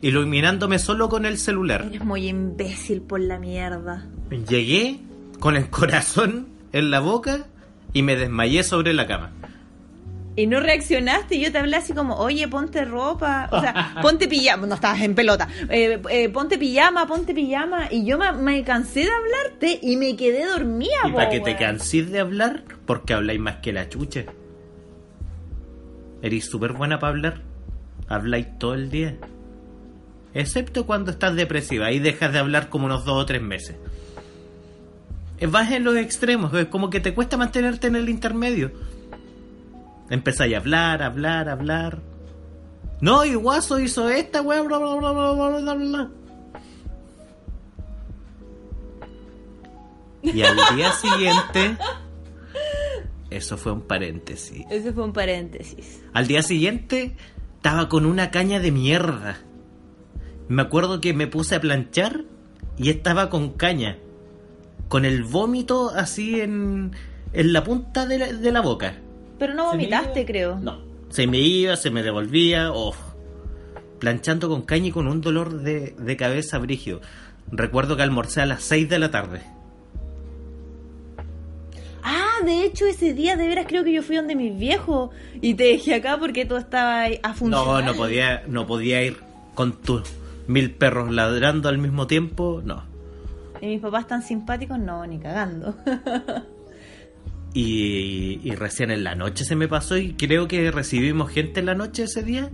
iluminándome 0.00 0.78
solo 0.78 1.08
con 1.08 1.26
el 1.26 1.36
celular. 1.36 1.84
Eres 1.88 2.04
muy 2.04 2.28
imbécil 2.28 3.02
por 3.02 3.18
la 3.18 3.40
mierda. 3.40 4.06
Llegué 4.48 5.00
con 5.40 5.56
el 5.56 5.68
corazón 5.68 6.46
en 6.72 6.92
la 6.92 7.00
boca 7.00 7.46
y 7.94 8.02
me 8.02 8.16
desmayé 8.16 8.62
sobre 8.62 8.92
la 8.92 9.06
cama. 9.06 9.32
Y 10.36 10.48
no 10.48 10.58
reaccionaste, 10.58 11.36
y 11.36 11.44
yo 11.44 11.52
te 11.52 11.58
hablé 11.58 11.76
así 11.76 11.92
como, 11.92 12.16
oye, 12.16 12.48
ponte 12.48 12.84
ropa, 12.84 13.48
o 13.52 13.60
sea, 13.60 13.94
ponte 14.02 14.26
pijama, 14.26 14.66
no 14.66 14.74
estabas 14.74 15.00
en 15.00 15.14
pelota, 15.14 15.48
eh, 15.70 16.02
eh, 16.10 16.28
ponte 16.28 16.58
pijama, 16.58 17.06
ponte 17.06 17.32
pijama, 17.32 17.86
y 17.90 18.04
yo 18.04 18.18
me, 18.18 18.32
me 18.32 18.64
cansé 18.64 19.04
de 19.04 19.10
hablarte 19.12 19.78
y 19.80 19.96
me 19.96 20.16
quedé 20.16 20.44
dormida. 20.44 20.90
Y 21.06 21.12
para 21.12 21.30
que 21.30 21.40
te 21.40 21.56
canses 21.56 22.10
de 22.10 22.18
hablar, 22.18 22.64
porque 22.84 23.14
habláis 23.14 23.38
más 23.38 23.56
que 23.56 23.72
la 23.72 23.88
chucha. 23.88 24.24
Eres 26.20 26.46
súper 26.46 26.72
buena 26.72 26.98
para 26.98 27.10
hablar. 27.12 27.42
Habláis 28.08 28.58
todo 28.58 28.74
el 28.74 28.90
día. 28.90 29.16
Excepto 30.32 30.84
cuando 30.84 31.12
estás 31.12 31.36
depresiva 31.36 31.92
y 31.92 32.00
dejas 32.00 32.32
de 32.32 32.38
hablar 32.38 32.70
como 32.70 32.86
unos 32.86 33.04
dos 33.04 33.22
o 33.22 33.26
tres 33.26 33.40
meses. 33.40 33.76
Eh, 35.38 35.46
Vas 35.46 35.70
en 35.72 35.84
los 35.84 35.96
extremos, 35.96 36.52
es 36.54 36.66
como 36.66 36.90
que 36.90 37.00
te 37.00 37.14
cuesta 37.14 37.36
mantenerte 37.36 37.86
en 37.88 37.96
el 37.96 38.08
intermedio. 38.08 38.72
Empezáis 40.10 40.54
a 40.54 40.58
hablar, 40.58 41.02
hablar, 41.02 41.48
hablar. 41.48 42.00
No, 43.00 43.24
y 43.24 43.34
Guaso 43.34 43.80
hizo 43.80 44.08
esta, 44.08 44.42
weá, 44.42 44.62
bla, 44.62 44.78
bla, 44.78 44.94
bla, 44.94 45.12
bla, 45.12 45.32
bla, 45.32 45.60
bla, 45.60 45.74
bla. 45.74 46.10
Y 50.22 50.42
al 50.42 50.56
día 50.74 50.92
siguiente. 50.92 51.76
Eso 53.30 53.56
fue 53.58 53.72
un 53.72 53.82
paréntesis. 53.82 54.64
Ese 54.70 54.92
fue 54.92 55.04
un 55.04 55.12
paréntesis. 55.12 56.02
Al 56.12 56.26
día 56.26 56.42
siguiente 56.42 57.16
estaba 57.56 57.88
con 57.88 58.06
una 58.06 58.30
caña 58.30 58.60
de 58.60 58.70
mierda. 58.70 59.38
Me 60.48 60.62
acuerdo 60.62 61.00
que 61.00 61.14
me 61.14 61.26
puse 61.26 61.56
a 61.56 61.60
planchar 61.60 62.24
y 62.76 62.90
estaba 62.90 63.28
con 63.30 63.50
caña. 63.50 63.98
Con 64.88 65.04
el 65.04 65.24
vómito 65.24 65.90
así 65.90 66.40
en, 66.40 66.92
en 67.32 67.52
la 67.52 67.64
punta 67.64 68.06
de 68.06 68.18
la, 68.18 68.32
de 68.32 68.52
la 68.52 68.60
boca. 68.60 68.94
Pero 69.38 69.54
no 69.54 69.66
vomitaste, 69.66 70.24
creo. 70.26 70.58
No. 70.60 70.78
Se 71.08 71.26
me 71.26 71.38
iba, 71.38 71.76
se 71.76 71.90
me 71.90 72.02
devolvía. 72.02 72.70
Oh. 72.72 72.94
Planchando 73.98 74.48
con 74.48 74.62
caña 74.62 74.88
y 74.88 74.90
con 74.92 75.06
un 75.08 75.20
dolor 75.20 75.60
de, 75.62 75.94
de 75.98 76.16
cabeza 76.16 76.58
brígido. 76.58 77.00
Recuerdo 77.50 77.96
que 77.96 78.02
almorcé 78.02 78.40
a 78.42 78.46
las 78.46 78.62
6 78.64 78.88
de 78.88 78.98
la 78.98 79.10
tarde. 79.10 79.40
Ah, 82.02 82.44
de 82.44 82.64
hecho, 82.64 82.86
ese 82.86 83.14
día 83.14 83.36
de 83.36 83.48
veras 83.48 83.66
creo 83.68 83.82
que 83.84 83.92
yo 83.92 84.02
fui 84.02 84.16
donde 84.16 84.34
mis 84.36 84.56
viejos 84.58 85.10
y 85.40 85.54
te 85.54 85.64
dejé 85.64 85.94
acá 85.94 86.18
porque 86.18 86.44
tú 86.44 86.56
estabas 86.56 86.96
ahí 87.06 87.20
a 87.22 87.28
No, 87.28 87.34
funcionar. 87.34 87.84
no 87.84 87.94
podía, 87.94 88.42
no 88.46 88.66
podía 88.66 89.02
ir 89.02 89.16
con 89.54 89.72
tus 89.72 90.02
mil 90.46 90.70
perros 90.72 91.10
ladrando 91.10 91.68
al 91.70 91.78
mismo 91.78 92.06
tiempo. 92.06 92.60
No. 92.64 92.84
Y 93.60 93.66
mis 93.66 93.80
papás 93.80 94.06
tan 94.06 94.22
simpáticos, 94.22 94.78
no, 94.78 95.06
ni 95.06 95.18
cagando. 95.18 95.74
Y, 97.56 98.40
y 98.42 98.56
recién 98.56 98.90
en 98.90 99.04
la 99.04 99.14
noche 99.14 99.44
se 99.44 99.54
me 99.54 99.68
pasó 99.68 99.96
y 99.96 100.14
creo 100.14 100.48
que 100.48 100.72
recibimos 100.72 101.30
gente 101.30 101.60
en 101.60 101.66
la 101.66 101.76
noche 101.76 102.02
ese 102.02 102.24
día. 102.24 102.50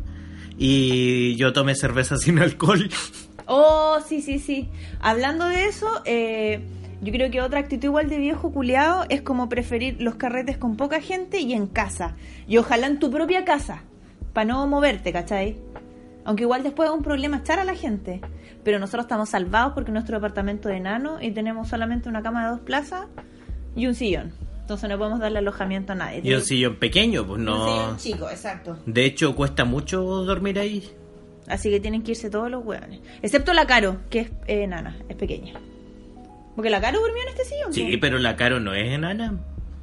Y 0.59 1.37
yo 1.37 1.55
tomé 1.55 1.75
cerveza 1.75 2.19
sin 2.19 2.39
alcohol. 2.39 2.91
Oh, 3.47 3.99
sí, 4.07 4.21
sí, 4.21 4.39
sí. 4.39 4.69
Hablando 5.01 5.47
de 5.47 5.65
eso, 5.65 5.89
eh, 6.05 6.61
yo 7.01 7.13
creo 7.13 7.31
que 7.31 7.41
otra 7.41 7.61
actitud 7.61 7.85
igual 7.85 8.11
de 8.11 8.19
viejo 8.19 8.53
culiado 8.53 9.07
es 9.09 9.23
como 9.23 9.49
preferir 9.49 9.97
los 10.01 10.17
carretes 10.17 10.59
con 10.59 10.77
poca 10.77 11.01
gente 11.01 11.41
y 11.41 11.55
en 11.55 11.67
casa. 11.67 12.15
Y 12.47 12.59
ojalá 12.59 12.87
en 12.87 12.99
tu 12.99 13.11
propia 13.11 13.47
casa, 13.47 13.83
para 14.35 14.45
no 14.45 14.67
moverte, 14.67 15.13
¿cachai? 15.13 15.57
Aunque 16.25 16.43
igual 16.43 16.63
después 16.63 16.91
es 16.91 16.95
un 16.95 17.03
problema 17.03 17.39
echar 17.39 17.59
a 17.59 17.65
la 17.65 17.75
gente. 17.75 18.21
Pero 18.65 18.79
nosotros 18.79 19.05
estamos 19.05 19.29
salvados 19.31 19.73
porque 19.75 19.91
nuestro 19.93 20.17
departamento 20.17 20.69
de 20.69 20.77
enano 20.77 21.21
y 21.21 21.31
tenemos 21.31 21.69
solamente 21.69 22.09
una 22.09 22.23
cama 22.23 22.45
de 22.45 22.51
dos 22.51 22.61
plazas 22.61 23.07
y 23.75 23.87
un 23.87 23.95
sillón. 23.95 24.33
Entonces 24.61 24.89
no 24.89 24.99
podemos 24.99 25.19
darle 25.19 25.39
alojamiento 25.39 25.93
a 25.93 25.97
nadie. 25.97 26.21
Y 26.23 26.33
un 26.35 26.43
sillón 26.43 26.77
pequeño, 26.77 27.27
pues 27.27 27.39
Un 27.39 27.45
no. 27.47 27.67
sillón 27.67 27.97
chico, 27.97 28.31
exacto. 28.31 28.79
De 28.87 29.05
hecho, 29.05 29.35
cuesta 29.35 29.65
mucho 29.65 30.03
dormir 30.03 30.59
ahí. 30.59 30.89
Así 31.49 31.71
que 31.71 31.81
tienen 31.81 32.03
que 32.03 32.13
irse 32.13 32.31
todos 32.31 32.51
los 32.51 32.65
hueones. 32.65 33.01
Excepto 33.23 33.53
la 33.53 33.67
Caro, 33.67 33.97
que 34.11 34.21
es 34.21 34.29
eh, 34.47 34.63
enana, 34.65 34.97
es 35.09 35.17
pequeña. 35.17 35.55
Porque 36.55 36.71
la 36.71 36.81
Caro 36.81 37.01
durmió 37.01 37.23
en 37.23 37.29
este 37.31 37.45
sillón. 37.45 37.73
Sí, 37.73 37.97
po. 37.97 38.01
pero 38.01 38.19
la 38.19 38.37
Caro 38.37 38.61
no 38.61 38.75
es 38.75 38.93
enana. 38.93 39.35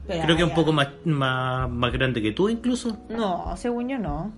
Pero, 0.07 0.23
Creo 0.23 0.37
que 0.37 0.43
es 0.43 0.47
un 0.49 0.55
poco 0.55 0.71
más, 0.71 0.87
más, 1.03 1.69
más 1.69 1.91
grande 1.91 2.21
que 2.21 2.31
tú, 2.31 2.47
incluso. 2.47 2.97
No, 3.09 3.57
según 3.57 3.89
yo 3.89 3.97
no. 3.97 4.31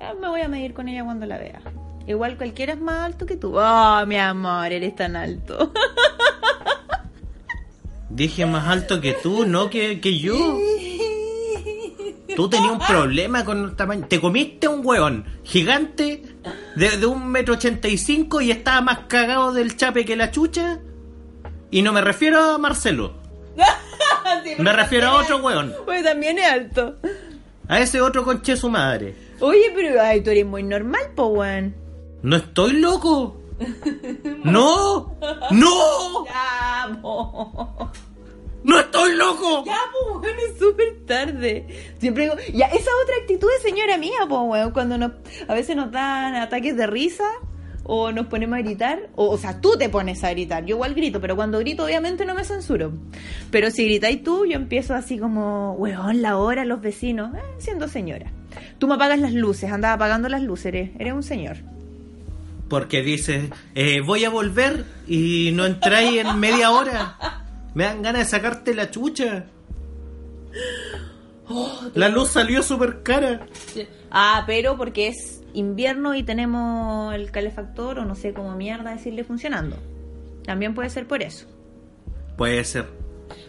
Eh, 0.00 0.12
Me 0.20 0.28
voy 0.28 0.42
a 0.42 0.48
medir 0.48 0.74
con 0.74 0.88
ella 0.88 1.02
cuando 1.04 1.24
la 1.24 1.38
vea. 1.38 1.62
Igual 2.06 2.36
cualquiera 2.36 2.74
es 2.74 2.80
más 2.80 3.04
alto 3.04 3.26
que 3.26 3.36
tú. 3.36 3.58
Oh, 3.58 4.06
mi 4.06 4.18
amor, 4.18 4.72
eres 4.72 4.94
tan 4.94 5.16
alto. 5.16 5.72
Dije 8.10 8.46
más 8.46 8.68
alto 8.68 9.00
que 9.00 9.14
tú, 9.14 9.46
no 9.46 9.70
que, 9.70 10.00
que 10.00 10.18
yo. 10.18 10.58
Tú 12.36 12.48
tenías 12.48 12.72
un 12.72 12.78
problema 12.78 13.44
con 13.44 13.64
el 13.64 13.76
tamaño. 13.76 14.06
Te 14.08 14.20
comiste 14.20 14.68
un 14.68 14.84
hueón 14.84 15.24
gigante 15.44 16.22
de, 16.76 16.96
de 16.96 17.06
un 17.06 17.28
metro 17.28 17.54
ochenta 17.54 17.88
y 17.88 17.96
cinco 17.96 18.40
y 18.40 18.50
estaba 18.50 18.80
más 18.80 19.00
cagado 19.08 19.52
del 19.52 19.76
chape 19.76 20.04
que 20.04 20.16
la 20.16 20.30
chucha. 20.30 20.80
Y 21.70 21.82
no 21.82 21.92
me 21.92 22.00
refiero 22.02 22.40
a 22.40 22.58
Marcelo. 22.58 23.14
Me 24.58 24.72
refiero 24.72 25.08
a 25.08 25.20
otro 25.22 25.38
hueón. 25.38 25.72
Pues 25.84 26.04
también 26.04 26.38
es 26.38 26.50
alto. 26.50 26.96
A 27.68 27.80
ese 27.80 28.00
otro 28.00 28.24
conche 28.24 28.56
su 28.56 28.68
madre. 28.68 29.14
Oye, 29.40 29.72
pero 29.74 30.00
ay, 30.00 30.20
tú 30.20 30.30
eres 30.30 30.44
muy 30.46 30.62
normal, 30.62 31.02
po, 31.14 31.26
weón. 31.26 31.74
No 32.24 32.36
estoy 32.36 32.80
loco. 32.80 33.40
No. 34.44 35.16
No. 35.52 36.24
Ya, 36.26 36.98
po. 37.00 37.90
No 38.62 38.80
estoy 38.80 39.14
loco. 39.14 39.62
Ya, 39.64 39.78
po, 39.92 40.18
weón, 40.20 40.34
es 40.38 40.58
súper 40.58 41.04
tarde. 41.06 41.66
Siempre 41.98 42.24
digo, 42.24 42.36
ya, 42.52 42.66
esa 42.66 42.90
otra 43.02 43.14
actitud 43.20 43.48
de 43.48 43.68
señora 43.68 43.96
mía, 43.98 44.18
po, 44.28 44.40
weón, 44.42 44.70
cuando 44.72 44.98
nos, 44.98 45.12
a 45.46 45.54
veces 45.54 45.76
nos 45.76 45.92
dan 45.92 46.34
ataques 46.34 46.76
de 46.76 46.86
risa 46.86 47.24
o 47.84 48.10
nos 48.10 48.26
ponemos 48.26 48.58
a 48.58 48.62
gritar, 48.62 49.10
o, 49.16 49.28
o 49.28 49.38
sea, 49.38 49.60
tú 49.60 49.76
te 49.78 49.88
pones 49.90 50.24
a 50.24 50.30
gritar, 50.30 50.64
yo 50.64 50.76
igual 50.76 50.94
grito, 50.94 51.20
pero 51.20 51.36
cuando 51.36 51.58
grito 51.58 51.84
obviamente 51.84 52.24
no 52.24 52.34
me 52.34 52.44
censuro. 52.44 52.92
Pero 53.50 53.70
si 53.70 53.84
gritáis 53.84 54.22
tú, 54.22 54.46
yo 54.46 54.56
empiezo 54.56 54.94
así 54.94 55.18
como, 55.18 55.72
weón, 55.74 56.22
la 56.22 56.38
hora, 56.38 56.64
los 56.64 56.80
vecinos, 56.80 57.34
eh, 57.34 57.40
siendo 57.58 57.86
señora. 57.88 58.32
Tú 58.78 58.88
me 58.88 58.94
apagas 58.94 59.20
las 59.20 59.32
luces, 59.32 59.70
andaba 59.70 59.94
apagando 59.94 60.28
las 60.28 60.42
luces, 60.42 60.66
eres, 60.66 60.90
eres 60.98 61.12
un 61.12 61.22
señor. 61.22 61.73
Porque 62.68 63.02
dices, 63.02 63.50
eh, 63.74 64.00
voy 64.00 64.24
a 64.24 64.30
volver 64.30 64.84
y 65.06 65.50
no 65.52 65.66
entráis 65.66 66.24
en 66.24 66.38
media 66.38 66.70
hora. 66.70 67.16
Me 67.74 67.84
dan 67.84 68.02
ganas 68.02 68.22
de 68.22 68.30
sacarte 68.30 68.74
la 68.74 68.90
chucha. 68.90 69.46
La 71.94 72.08
luz 72.08 72.30
salió 72.30 72.62
súper 72.62 73.02
cara. 73.02 73.46
Ah, 74.10 74.44
pero 74.46 74.76
porque 74.76 75.08
es 75.08 75.42
invierno 75.52 76.14
y 76.14 76.22
tenemos 76.22 77.14
el 77.14 77.30
calefactor 77.30 77.98
o 77.98 78.04
no 78.04 78.14
sé 78.14 78.32
cómo 78.32 78.56
mierda 78.56 78.92
decirle 78.92 79.24
funcionando. 79.24 79.76
También 80.44 80.74
puede 80.74 80.90
ser 80.90 81.06
por 81.06 81.22
eso. 81.22 81.46
Puede 82.36 82.64
ser. 82.64 82.86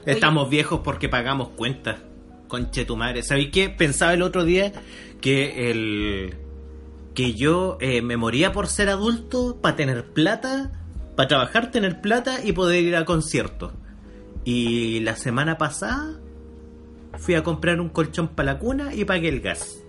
Estamos 0.06 0.50
viejos 0.50 0.82
porque 0.84 1.10
pagamos 1.10 1.50
cuentas. 1.50 1.98
Conche 2.48 2.86
tu 2.86 2.96
madre. 2.96 3.24
¿Sabéis 3.24 3.50
qué? 3.52 3.70
Pensaba 3.70 4.14
el 4.14 4.22
otro 4.22 4.44
día 4.44 4.72
que 5.22 5.72
el. 5.72 6.36
Que 7.16 7.34
yo 7.34 7.78
eh, 7.80 8.02
me 8.02 8.18
moría 8.18 8.52
por 8.52 8.68
ser 8.68 8.90
adulto, 8.90 9.60
para 9.62 9.76
tener 9.76 10.14
plata, 10.14 10.72
para 11.16 11.28
trabajar, 11.28 11.72
tener 11.72 12.02
plata 12.02 12.44
y 12.44 12.52
poder 12.52 12.84
ir 12.84 12.96
a 12.96 13.06
conciertos. 13.06 13.74
Y 14.44 15.00
la 15.00 15.16
semana 15.16 15.58
pasada 15.58 16.20
fui 17.18 17.34
a 17.36 17.44
comprar 17.44 17.80
un 17.80 17.90
colchón 17.90 18.28
para 18.28 18.54
la 18.54 18.60
cuna 18.60 18.94
y 18.94 19.06
pagué 19.06 19.30
el 19.30 19.40
gas. 19.40 19.80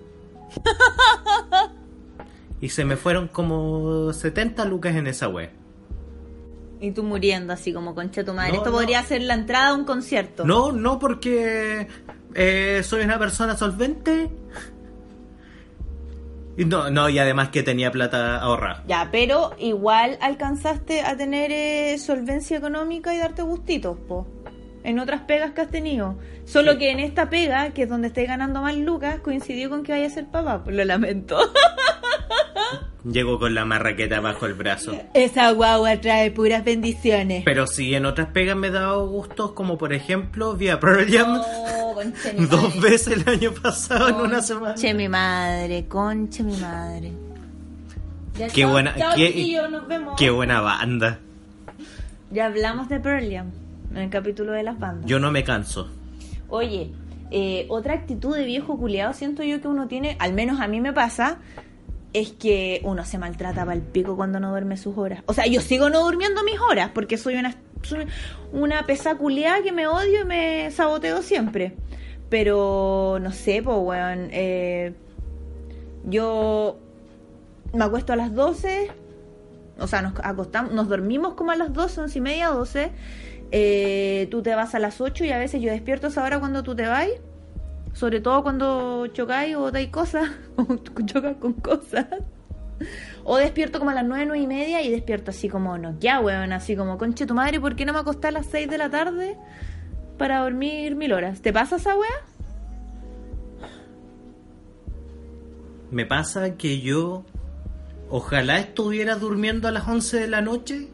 y 2.61 2.69
se 2.69 2.85
me 2.85 2.97
fueron 2.97 3.29
como 3.29 4.13
70 4.13 4.65
lucas 4.65 4.95
en 4.95 5.09
esa 5.09 5.29
web. 5.29 5.51
Y 6.81 6.93
tú 6.93 7.03
muriendo 7.03 7.53
así 7.53 7.73
como 7.73 7.95
concha 7.95 8.25
tu 8.25 8.35
madre. 8.35 8.53
No, 8.53 8.59
Esto 8.59 8.71
no. 8.71 8.77
podría 8.77 9.03
ser 9.03 9.23
la 9.23 9.35
entrada 9.35 9.71
a 9.71 9.75
un 9.75 9.85
concierto. 9.85 10.45
No, 10.45 10.73
no, 10.73 10.99
porque 10.99 11.89
eh, 12.35 12.83
soy 12.85 13.03
una 13.03 13.19
persona 13.19 13.57
solvente. 13.57 14.31
No, 16.65 16.91
no, 16.91 17.09
y 17.09 17.19
además 17.19 17.51
que 17.51 17.63
tenía 17.63 17.91
plata 17.91 18.39
ahorrada. 18.39 18.83
Ya, 18.87 19.09
pero 19.13 19.55
igual 19.59 20.17
alcanzaste 20.21 21.03
a 21.03 21.17
tener 21.17 21.53
eh, 21.53 21.99
solvencia 21.99 22.57
económica 22.57 23.15
y 23.15 23.19
darte 23.19 23.43
gustitos, 23.43 23.99
po. 24.09 24.27
En 24.83 24.99
otras 25.01 25.23
pegas 25.23 25.51
que 25.53 25.61
has 25.63 25.71
tenido. 25.71 26.17
Solo 26.45 26.73
Sí. 26.73 26.79
que 26.79 26.91
en 26.93 27.01
esta 27.01 27.29
pega, 27.29 27.71
que 27.75 27.83
es 27.83 27.89
donde 27.89 28.07
estés 28.09 28.29
ganando 28.29 28.63
más 28.63 28.77
lucas, 28.77 29.19
coincidió 29.21 29.69
con 29.69 29.83
que 29.83 29.93
vaya 29.93 30.07
a 30.07 30.11
ser 30.11 30.27
papá. 30.27 30.63
Lo 30.67 30.85
lamento. 30.85 31.37
Llego 33.09 33.39
con 33.39 33.55
la 33.55 33.65
marraqueta 33.65 34.19
bajo 34.21 34.47
el 34.47 34.55
brazo. 34.55 34.93
Esa 35.15 35.53
guagua 35.53 36.01
trae 36.01 36.31
puras 36.33 36.65
bendiciones. 36.65 37.45
Pero 37.45 37.67
sí, 37.69 37.95
en 37.95 38.05
otras 38.05 38.29
pegas 38.31 38.57
me 38.57 38.67
he 38.67 38.71
dado 38.73 39.07
gustos, 39.09 39.53
como 39.53 39.79
por 39.79 39.93
ejemplo, 39.93 40.55
vía 40.57 40.81
Pearl 40.81 41.07
Jam 41.09 41.41
Oh, 41.41 41.95
mi 42.37 42.47
dos 42.47 42.75
madre. 42.75 42.91
veces 42.91 43.09
el 43.25 43.29
año 43.29 43.53
pasado 43.53 44.09
en 44.09 44.15
una 44.17 44.43
semana. 44.43 44.75
Conche 44.75 44.93
mi 44.95 45.09
madre, 45.09 45.87
conche 45.87 46.43
mi 46.43 46.57
madre. 46.57 47.13
Ya, 48.37 48.49
Qué 48.49 48.63
chao, 48.63 48.71
buena, 48.71 48.95
chao, 48.97 49.13
qué, 49.17 49.61
nos 49.71 49.87
vemos. 49.87 50.15
qué 50.19 50.31
buena 50.31 50.61
banda. 50.61 51.21
Ya 52.33 52.47
hablamos 52.47 52.89
de 52.89 52.99
Pearl 53.01 53.31
Jam 53.33 53.51
en 53.93 53.97
el 53.99 54.11
capítulo 54.11 54.51
de 54.53 54.63
las 54.65 54.79
bandas. 54.79 55.07
Yo 55.09 55.21
no 55.21 55.31
me 55.31 55.45
canso. 55.45 55.89
Oye, 56.49 56.91
eh, 57.31 57.67
otra 57.69 57.95
actitud 57.95 58.37
de 58.37 58.45
viejo 58.45 58.77
culiado 58.77 59.13
siento 59.15 59.43
yo 59.45 59.61
que 59.61 59.69
uno 59.69 59.87
tiene, 59.87 60.17
al 60.19 60.33
menos 60.33 60.61
a 60.61 60.67
mí 60.67 60.81
me 60.81 60.93
pasa, 60.93 61.39
es 62.13 62.31
que 62.33 62.81
uno 62.85 63.05
se 63.05 63.19
maltrata 63.19 63.65
para 63.65 63.75
el 63.75 63.83
pico 63.83 64.17
cuando 64.17 64.41
no 64.41 64.51
duerme 64.51 64.77
sus 64.77 64.97
horas. 64.97 65.23
O 65.27 65.35
sea, 65.35 65.47
yo 65.47 65.61
sigo 65.61 65.91
no 65.91 66.05
durmiendo 66.05 66.43
mis 66.45 66.59
horas 66.61 66.91
porque 66.95 67.19
soy 67.19 67.35
una, 67.35 67.55
soy 67.83 68.07
una 68.53 68.85
pesa 68.85 69.17
culiada 69.17 69.63
que 69.63 69.73
me 69.73 69.87
odio 69.87 70.23
y 70.23 70.25
me 70.25 70.71
saboteo 70.71 71.23
siempre. 71.23 71.75
Pero, 72.29 73.19
no 73.21 73.33
sé, 73.33 73.63
pues, 73.63 73.77
weón. 73.79 74.29
eh, 74.33 74.95
yo 76.07 76.79
me 77.73 77.85
acuesto 77.85 78.13
a 78.13 78.17
las 78.17 78.35
12, 78.35 78.91
o 79.79 79.87
sea, 79.87 80.03
nos 80.03 80.15
acostamos, 80.23 80.73
nos 80.73 80.89
dormimos 80.89 81.35
como 81.35 81.51
a 81.51 81.57
las 81.57 81.73
12, 81.73 82.03
11 82.03 82.19
y 82.19 82.21
media, 82.23 82.49
12. 82.49 82.93
Eh, 83.53 84.29
tú 84.31 84.43
te 84.43 84.55
vas 84.55 84.75
a 84.75 84.79
las 84.79 85.01
8 85.01 85.25
y 85.25 85.31
a 85.31 85.39
veces 85.39 85.61
yo 85.61 85.71
despierto 85.71 86.07
a 86.07 86.11
esa 86.11 86.25
hora 86.25 86.41
cuando 86.41 86.63
tú 86.63 86.75
te 86.75 86.87
vas. 86.87 87.09
Sobre 87.97 88.21
todo 88.21 88.43
cuando 88.43 89.07
chocáis 89.07 89.57
o 89.57 89.71
dais 89.71 89.89
cosas, 89.89 90.29
o 90.57 90.77
chocas 91.07 91.37
con 91.41 91.55
cosas. 91.55 92.07
O 93.25 93.39
despierto 93.39 93.79
como 93.79 93.91
a 93.91 93.95
las 93.95 94.05
9, 94.05 94.27
9 94.27 94.43
y 94.43 94.47
media 94.47 94.83
y 94.83 94.91
despierto 94.91 95.31
así 95.31 95.49
como, 95.49 95.79
no, 95.79 95.99
ya, 95.99 96.21
weón, 96.21 96.53
así 96.53 96.77
como, 96.77 96.99
conche 96.99 97.25
tu 97.25 97.33
madre, 97.33 97.59
¿por 97.59 97.75
qué 97.75 97.87
no 97.87 97.95
me 97.95 98.01
acosté 98.01 98.29
a 98.29 98.33
las 98.33 98.45
6 98.47 98.69
de 98.69 98.77
la 98.77 98.91
tarde 98.91 99.39
para 100.19 100.41
dormir 100.41 100.95
mil 100.95 101.15
horas? 101.15 101.41
¿Te 101.41 101.55
pasa 101.55 101.77
esa 101.77 101.97
wea? 101.97 102.27
Me 105.91 106.05
pasa 106.05 106.59
que 106.59 106.81
yo 106.83 107.25
ojalá 108.11 108.59
estuviera 108.59 109.15
durmiendo 109.15 109.69
a 109.69 109.73
las 109.73 109.89
11 109.89 110.21
de 110.21 110.27
la 110.29 110.43
noche 110.43 110.91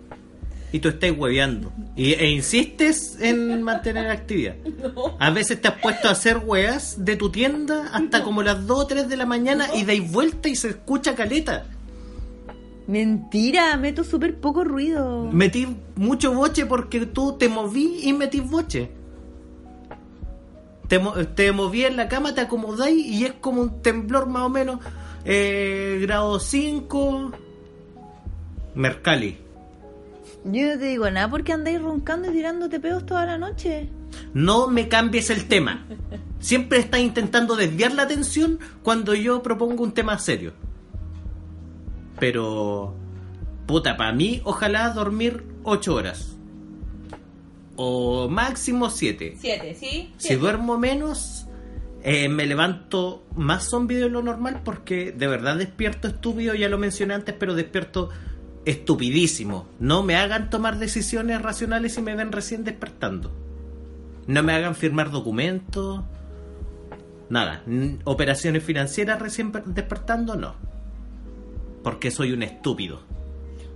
y 0.72 0.80
tú 0.80 0.88
estés 0.88 1.16
hueveando. 1.16 1.70
Y, 1.94 2.14
e 2.14 2.30
insistes 2.30 3.18
en 3.20 3.62
mantener 3.62 4.08
actividad. 4.08 4.56
A 5.18 5.30
veces 5.30 5.60
te 5.60 5.68
has 5.68 5.78
puesto 5.80 6.08
a 6.08 6.12
hacer 6.12 6.38
weas 6.44 7.04
de 7.04 7.16
tu 7.16 7.30
tienda 7.30 7.90
hasta 7.92 8.22
como 8.22 8.42
las 8.42 8.66
2 8.66 8.78
o 8.78 8.86
3 8.86 9.08
de 9.08 9.16
la 9.16 9.26
mañana 9.26 9.66
y 9.74 9.84
dais 9.84 10.10
vuelta 10.10 10.48
y 10.48 10.56
se 10.56 10.70
escucha 10.70 11.14
caleta. 11.14 11.66
Mentira, 12.86 13.76
meto 13.76 14.02
súper 14.02 14.40
poco 14.40 14.64
ruido. 14.64 15.30
Metí 15.30 15.68
mucho 15.94 16.32
boche 16.34 16.66
porque 16.66 17.06
tú 17.06 17.36
te 17.38 17.48
moví 17.48 18.00
y 18.02 18.12
metí 18.12 18.40
boche. 18.40 18.90
Te, 20.88 21.00
te 21.34 21.52
moví 21.52 21.84
en 21.84 21.96
la 21.96 22.08
cama, 22.08 22.34
te 22.34 22.40
acomodáis 22.40 23.06
y 23.06 23.24
es 23.24 23.32
como 23.34 23.62
un 23.62 23.82
temblor 23.82 24.26
más 24.26 24.42
o 24.42 24.48
menos. 24.48 24.80
eh, 25.24 25.98
grado 26.02 26.40
5. 26.40 27.32
Mercalli. 28.74 29.38
Yo 30.44 30.66
no 30.66 30.78
te 30.78 30.86
digo 30.86 31.10
nada 31.10 31.30
porque 31.30 31.52
andáis 31.52 31.80
roncando 31.80 32.28
y 32.30 32.32
tirándote 32.32 32.80
pedos 32.80 33.06
toda 33.06 33.26
la 33.26 33.38
noche. 33.38 33.88
No 34.34 34.66
me 34.68 34.88
cambies 34.88 35.30
el 35.30 35.46
tema. 35.46 35.86
Siempre 36.40 36.78
estás 36.78 37.00
intentando 37.00 37.54
desviar 37.54 37.92
la 37.94 38.02
atención 38.02 38.58
cuando 38.82 39.14
yo 39.14 39.42
propongo 39.42 39.84
un 39.84 39.92
tema 39.92 40.18
serio. 40.18 40.52
pero 42.18 42.94
puta, 43.66 43.96
para 43.96 44.12
mí, 44.12 44.40
ojalá 44.44 44.90
dormir 44.90 45.44
8 45.64 45.94
horas. 45.94 46.36
O 47.76 48.28
máximo 48.28 48.90
7. 48.90 49.36
Siete, 49.40 49.74
¿sí? 49.74 50.12
Si 50.18 50.34
duermo 50.34 50.78
menos, 50.78 51.46
eh, 52.02 52.28
me 52.28 52.46
levanto 52.46 53.24
más 53.34 53.68
zombie 53.70 53.96
de 53.96 54.08
lo 54.08 54.22
normal 54.22 54.60
porque 54.64 55.12
de 55.12 55.26
verdad 55.26 55.56
despierto 55.56 56.08
estúpido, 56.08 56.54
ya 56.54 56.68
lo 56.68 56.78
mencioné 56.78 57.14
antes, 57.14 57.34
pero 57.38 57.54
despierto 57.54 58.10
estupidísimo. 58.64 59.66
No 59.78 60.02
me 60.02 60.16
hagan 60.16 60.50
tomar 60.50 60.78
decisiones 60.78 61.40
racionales 61.42 61.96
y 61.98 62.02
me 62.02 62.14
ven 62.14 62.32
recién 62.32 62.64
despertando. 62.64 63.32
No 64.26 64.42
me 64.42 64.52
hagan 64.54 64.74
firmar 64.74 65.10
documentos. 65.10 66.02
Nada. 67.28 67.62
Operaciones 68.04 68.62
financieras 68.62 69.20
recién 69.20 69.52
per- 69.52 69.64
despertando, 69.64 70.36
no. 70.36 70.54
Porque 71.82 72.10
soy 72.10 72.32
un 72.32 72.42
estúpido. 72.42 73.00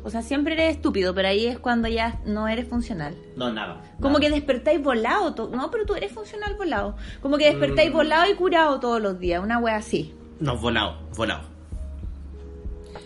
O 0.05 0.11
sea, 0.11 0.23
siempre 0.23 0.55
eres 0.55 0.77
estúpido, 0.77 1.13
pero 1.15 1.27
ahí 1.27 1.47
es 1.47 1.59
cuando 1.59 1.89
ya 1.89 2.21
no 2.25 2.47
eres 2.47 2.69
funcional. 2.69 3.17
No, 3.37 3.53
nada. 3.53 3.81
Como 4.01 4.19
nada. 4.19 4.21
que 4.21 4.31
despertáis 4.31 4.81
volado. 4.81 5.49
No, 5.51 5.71
pero 5.73 5.85
tú 5.85 5.95
eres 5.97 6.13
funcional 6.13 6.55
volado. 6.57 6.95
Como 7.21 7.39
que 7.39 7.47
despertáis 7.47 7.91
Mm. 7.91 7.95
volado 7.95 8.31
y 8.31 8.35
curado 8.37 8.79
todos 8.79 9.03
los 9.03 9.19
días. 9.19 9.43
Una 9.43 9.59
wea 9.59 9.77
así. 9.77 10.15
No, 10.39 10.57
volado, 10.59 10.99
volado. 11.17 11.56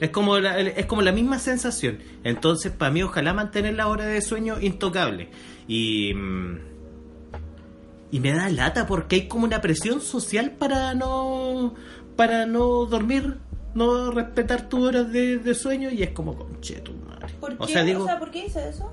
Es 0.00 0.11
como, 0.11 0.38
la, 0.38 0.59
es 0.59 0.87
como 0.87 1.02
la 1.02 1.12
misma 1.12 1.38
sensación. 1.38 1.99
Entonces, 2.25 2.73
para 2.73 2.90
mí, 2.90 3.02
ojalá 3.02 3.35
mantener 3.35 3.75
la 3.75 3.87
hora 3.88 4.07
de 4.07 4.21
sueño 4.23 4.59
intocable. 4.61 5.30
Y. 5.69 6.14
mm, 6.14 6.59
Y 8.12 8.21
me 8.21 8.33
da 8.33 8.49
lata 8.49 8.87
porque 8.87 9.16
hay 9.16 9.28
como 9.28 9.45
una 9.45 9.61
presión 9.61 10.00
social 10.00 10.52
para 10.52 10.95
no. 10.95 11.75
para 12.16 12.45
no 12.47 12.87
dormir, 12.87 13.38
no 13.75 14.11
respetar 14.11 14.69
tus 14.69 14.80
horas 14.87 15.12
de, 15.12 15.38
de 15.38 15.54
sueño. 15.54 15.90
Y 15.90 16.02
es 16.02 16.11
como, 16.11 16.37
conche 16.37 16.80
tu 16.80 16.92
madre. 16.95 17.35
O 17.59 17.66
sea, 17.66 17.85
digo. 17.85 18.07
¿por 18.19 18.30
qué 18.30 18.47
hice 18.47 18.69
eso? 18.69 18.92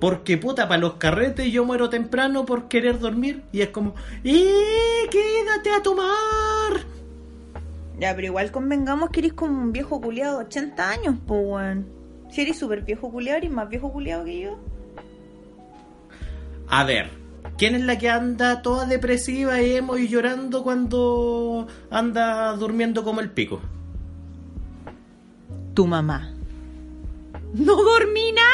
Porque 0.00 0.36
puta, 0.36 0.66
para 0.66 0.80
los 0.80 0.94
carretes 0.94 1.52
yo 1.52 1.64
muero 1.64 1.88
temprano 1.88 2.44
por 2.44 2.66
querer 2.68 2.98
dormir. 2.98 3.44
Y 3.52 3.60
es 3.60 3.68
como, 3.68 3.94
¡eh! 4.24 5.06
¡Quédate 5.10 5.70
a 5.70 5.82
tomar! 5.82 6.84
Ya, 7.98 8.14
pero 8.14 8.26
igual 8.26 8.50
convengamos 8.50 9.10
que 9.10 9.20
eres 9.20 9.32
como 9.32 9.60
un 9.60 9.72
viejo 9.72 10.00
culiado 10.00 10.38
de 10.38 10.44
80 10.46 10.90
años, 10.90 11.16
pues, 11.26 11.40
weón. 11.44 11.86
Si 12.30 12.40
eres 12.40 12.58
súper 12.58 12.82
viejo 12.82 13.10
culiado, 13.10 13.38
eres 13.38 13.50
más 13.50 13.68
viejo 13.68 13.92
culiado 13.92 14.24
que 14.24 14.40
yo. 14.40 14.58
A 16.68 16.84
ver, 16.84 17.10
¿quién 17.58 17.74
es 17.74 17.82
la 17.82 17.98
que 17.98 18.08
anda 18.08 18.62
toda 18.62 18.86
depresiva, 18.86 19.60
emo 19.60 19.98
y 19.98 20.08
llorando 20.08 20.62
cuando 20.62 21.66
anda 21.90 22.52
durmiendo 22.56 23.04
como 23.04 23.20
el 23.20 23.30
pico? 23.30 23.60
Tu 25.74 25.86
mamá. 25.86 26.32
¡No 27.52 27.76
dormí 27.76 28.32
nada! 28.32 28.52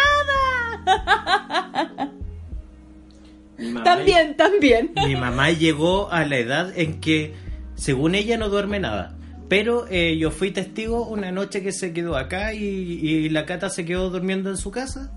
También, 3.84 4.36
también. 4.36 4.92
Mi 5.06 5.16
mamá 5.16 5.50
llegó 5.50 6.10
a 6.10 6.24
la 6.24 6.38
edad 6.38 6.72
en 6.76 7.00
que, 7.00 7.34
según 7.74 8.14
ella, 8.14 8.36
no 8.36 8.48
duerme 8.48 8.78
nada. 8.80 9.17
Pero 9.48 9.86
eh, 9.88 10.18
yo 10.18 10.30
fui 10.30 10.50
testigo 10.50 11.06
una 11.06 11.32
noche 11.32 11.62
que 11.62 11.72
se 11.72 11.92
quedó 11.94 12.16
acá 12.16 12.52
y, 12.52 13.28
la 13.30 13.46
cata 13.46 13.70
se 13.70 13.84
quedó 13.84 14.10
durmiendo 14.10 14.50
en 14.50 14.58
su 14.58 14.70
casa. 14.70 15.10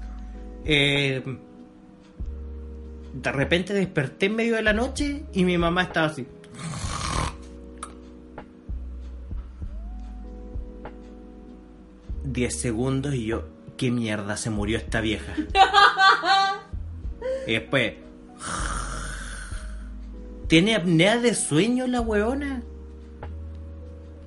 Eh, 0.63 1.21
de 3.13 3.32
repente 3.32 3.73
desperté 3.73 4.27
en 4.27 4.36
medio 4.36 4.55
de 4.55 4.62
la 4.62 4.73
noche 4.73 5.23
y 5.34 5.43
mi 5.43 5.58
mamá 5.58 5.84
estaba 5.84 6.08
así. 6.08 6.25
Diez 12.23 12.62
segundos 12.62 13.13
y 13.15 13.25
yo, 13.25 13.43
¿qué 13.75 13.91
mierda 13.91 14.38
se 14.38 14.49
murió 14.49 14.77
esta 14.77 15.01
vieja? 15.01 15.34
y 17.47 17.51
después, 17.51 17.95
¿tiene 20.47 20.75
apnea 20.75 21.17
de 21.17 21.36
sueño 21.36 21.88
la 21.88 21.99
weona? 21.99 22.63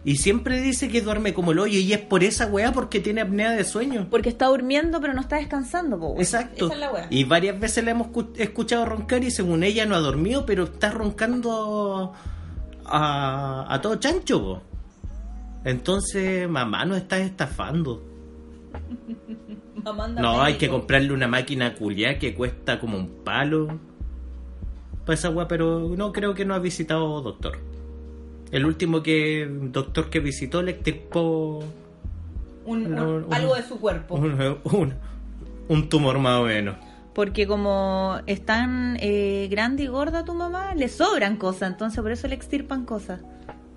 Y 0.06 0.16
siempre 0.16 0.60
dice 0.60 0.88
que 0.90 1.00
duerme 1.00 1.32
como 1.32 1.52
el 1.52 1.58
hoyo 1.58 1.78
y 1.78 1.92
es 1.94 1.98
por 1.98 2.22
esa 2.24 2.46
weá 2.46 2.72
porque 2.72 3.00
tiene 3.00 3.22
apnea 3.22 3.52
de 3.52 3.64
sueño. 3.64 4.06
Porque 4.10 4.28
está 4.28 4.46
durmiendo, 4.46 5.00
pero 5.00 5.14
no 5.14 5.20
está 5.22 5.36
descansando, 5.36 5.98
po. 5.98 6.14
Exacto. 6.18 6.66
Esa 6.66 6.74
es 6.74 6.80
la 6.80 6.92
wea. 6.92 7.06
Y 7.08 7.24
varias 7.24 7.58
veces 7.58 7.84
la 7.84 7.92
hemos 7.92 8.08
escu- 8.08 8.32
escuchado 8.36 8.84
roncar 8.84 9.24
y 9.24 9.30
según 9.30 9.62
ella 9.64 9.86
no 9.86 9.94
ha 9.94 10.00
dormido, 10.00 10.44
pero 10.44 10.64
está 10.64 10.90
roncando 10.90 12.12
a, 12.84 13.66
a 13.72 13.80
todo 13.80 13.96
chancho. 13.96 14.42
po. 14.42 14.62
Entonces, 15.64 16.46
mamá, 16.50 16.84
nos 16.84 16.98
estás 16.98 17.20
estafando. 17.20 18.02
Mamá 19.84 20.04
anda 20.06 20.22
No, 20.22 20.42
hay 20.42 20.54
que 20.54 20.68
comprarle 20.68 21.12
una 21.12 21.28
máquina 21.28 21.74
culiá 21.74 22.18
que 22.18 22.34
cuesta 22.34 22.78
como 22.80 22.96
un 22.98 23.08
palo. 23.24 23.78
Para 25.06 25.14
esa 25.14 25.30
weá, 25.30 25.46
pero 25.48 25.90
no 25.96 26.12
creo 26.12 26.34
que 26.34 26.44
no 26.44 26.54
ha 26.54 26.58
visitado 26.58 27.20
doctor. 27.22 27.58
El 28.54 28.66
último 28.66 29.02
que 29.02 29.48
doctor 29.50 30.10
que 30.10 30.20
visitó 30.20 30.62
le 30.62 30.70
extirpó 30.72 31.58
Un- 32.64 32.86
un- 32.86 32.98
un- 32.98 33.24
un- 33.24 33.34
algo 33.34 33.54
de 33.56 33.62
su 33.64 33.80
cuerpo. 33.80 34.14
un, 34.14 34.40
un- 34.64 34.94
un 35.68 35.88
tumor 35.88 36.18
más 36.20 36.40
o 36.40 36.44
menos. 36.44 36.76
Porque 37.14 37.46
como 37.48 38.18
es 38.26 38.44
tan 38.44 38.96
eh, 39.00 39.48
grande 39.50 39.82
y 39.84 39.86
gorda 39.88 40.24
tu 40.24 40.34
mamá, 40.34 40.74
le 40.74 40.88
sobran 40.88 41.36
cosas, 41.36 41.70
entonces 41.72 42.00
por 42.00 42.12
eso 42.12 42.28
le 42.28 42.34
extirpan 42.36 42.84
cosas. 42.84 43.20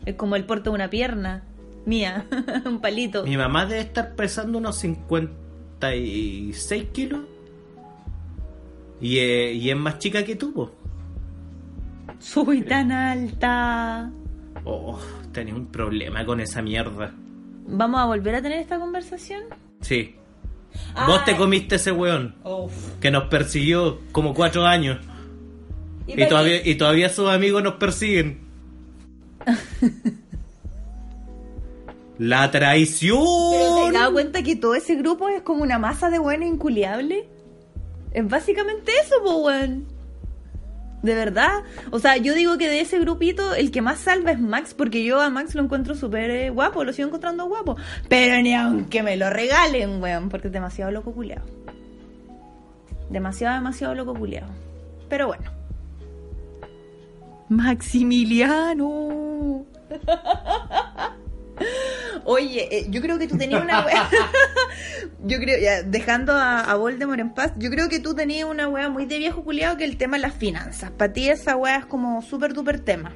Es 0.06 0.16
como 0.16 0.36
el 0.36 0.46
porte 0.46 0.70
de 0.70 0.76
una 0.76 0.90
pierna 0.90 1.44
mía, 1.86 2.26
un 2.66 2.80
palito. 2.80 3.24
Mi 3.26 3.38
mamá 3.38 3.66
debe 3.66 3.82
estar 3.82 4.16
pesando 4.16 4.58
unos 4.60 4.78
56 4.78 6.86
kilos. 6.94 7.22
Y, 9.02 9.18
eh, 9.20 9.54
y 9.54 9.70
es 9.70 9.78
más 9.78 10.00
chica 10.00 10.24
que 10.24 10.36
tú, 10.36 10.54
po. 10.54 10.72
Soy 12.20 12.62
tan 12.62 12.92
alta. 12.92 14.10
Oh, 14.70 15.00
tenés 15.32 15.54
un 15.54 15.68
problema 15.68 16.26
con 16.26 16.42
esa 16.42 16.62
mierda. 16.62 17.14
¿Vamos 17.68 18.02
a 18.02 18.06
volver 18.06 18.36
a 18.36 18.42
tener 18.42 18.60
esta 18.60 18.78
conversación? 18.78 19.44
Sí. 19.80 20.16
Vos 21.08 21.24
te 21.24 21.32
Ay. 21.32 21.38
comiste 21.38 21.76
ese 21.76 21.94
weón 21.94 22.36
que 23.00 23.10
nos 23.10 23.30
persiguió 23.30 24.02
como 24.12 24.34
cuatro 24.34 24.66
años. 24.66 25.00
Y, 26.06 26.26
todavía, 26.28 26.62
qué? 26.62 26.70
y 26.72 26.76
todavía 26.76 27.08
sus 27.08 27.30
amigos 27.30 27.64
nos 27.64 27.76
persiguen. 27.76 28.42
La 32.18 32.40
¿Pero 32.40 32.52
te 32.52 32.58
traición. 32.58 33.88
has 33.88 33.94
dado 33.94 34.12
cuenta 34.14 34.44
que 34.44 34.56
todo 34.58 34.76
ese 34.76 34.96
grupo 34.96 35.30
es 35.30 35.44
como 35.44 35.64
una 35.64 35.80
masa 35.80 36.10
de 36.10 36.20
buena 36.20 36.46
inculiable? 36.46 37.26
Es 38.12 38.28
básicamente 38.28 38.92
eso, 39.02 39.16
po, 39.24 39.46
weón. 39.46 39.86
De 41.04 41.14
verdad. 41.14 41.64
O 41.92 42.00
sea, 42.00 42.18
yo 42.18 42.34
digo 42.34 42.58
que 42.58 42.70
de 42.70 42.82
ese 42.82 43.00
grupito 43.00 43.54
el 43.54 43.70
que 43.72 43.82
más 43.82 44.00
salva 44.00 44.32
es 44.32 44.40
Max, 44.40 44.74
porque 44.74 45.04
yo 45.04 45.22
a 45.22 45.30
Max 45.30 45.54
lo 45.56 45.64
encuentro 45.64 45.96
súper 45.96 46.32
eh, 46.32 46.50
guapo, 46.50 46.84
lo 46.84 46.94
sigo 46.94 47.08
encontrando 47.08 47.48
guapo. 47.48 47.78
Pero 48.10 48.42
ni 48.42 48.56
aunque 48.56 49.04
me 49.04 49.16
lo 49.16 49.30
regalen, 49.30 50.02
weón, 50.02 50.30
porque 50.30 50.48
es 50.48 50.54
demasiado 50.54 50.92
loco 50.92 51.14
culiado. 51.14 51.46
Demasiado, 53.10 53.56
demasiado 53.56 53.96
loco 53.96 54.14
culiado. 54.16 54.50
Pero 55.08 55.28
bueno. 55.28 55.52
Maximiliano. 57.50 59.66
Oye, 62.26 62.68
eh, 62.72 62.86
yo 62.90 63.02
creo 63.02 63.18
que 63.18 63.28
tú 63.28 63.38
tenías 63.38 63.62
una 63.64 63.86
wea. 63.86 64.10
yo 65.26 65.38
creo, 65.40 65.84
dejando 65.86 66.34
a, 66.34 66.62
a 66.62 66.76
Voldemort 66.76 67.20
en 67.20 67.34
paz, 67.34 67.54
yo 67.58 67.70
creo 67.70 67.90
que 67.90 68.00
tú 68.00 68.16
tenías 68.16 68.50
una 68.50 68.68
wea 68.68 68.90
muy 68.90 69.06
de 69.06 69.18
viejo 69.18 69.44
culiado 69.44 69.78
que 69.78 69.86
el 69.86 69.98
tema 69.98 70.18
de 70.18 70.22
las 70.24 70.34
finanzas. 70.34 70.92
Para 70.92 71.14
ti 71.14 71.30
esa 71.30 71.56
wea 71.56 71.78
es 71.78 71.86
como 71.86 72.22
súper 72.22 72.54
duper 72.54 72.80
tema. 72.80 73.14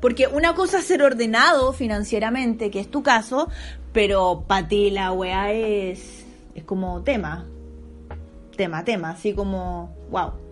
Porque 0.00 0.26
una 0.26 0.54
cosa 0.54 0.80
es 0.80 0.84
ser 0.84 1.02
ordenado 1.02 1.72
financieramente, 1.72 2.70
que 2.70 2.78
es 2.78 2.90
tu 2.90 3.02
caso, 3.02 3.48
pero 3.92 4.44
para 4.46 4.68
ti 4.68 4.90
la 4.90 5.12
wea 5.12 5.50
es, 5.52 6.26
es 6.54 6.64
como 6.64 7.02
tema. 7.02 7.46
Tema, 8.54 8.84
tema, 8.84 9.10
así 9.10 9.32
como, 9.32 9.96
wow. 10.10 10.43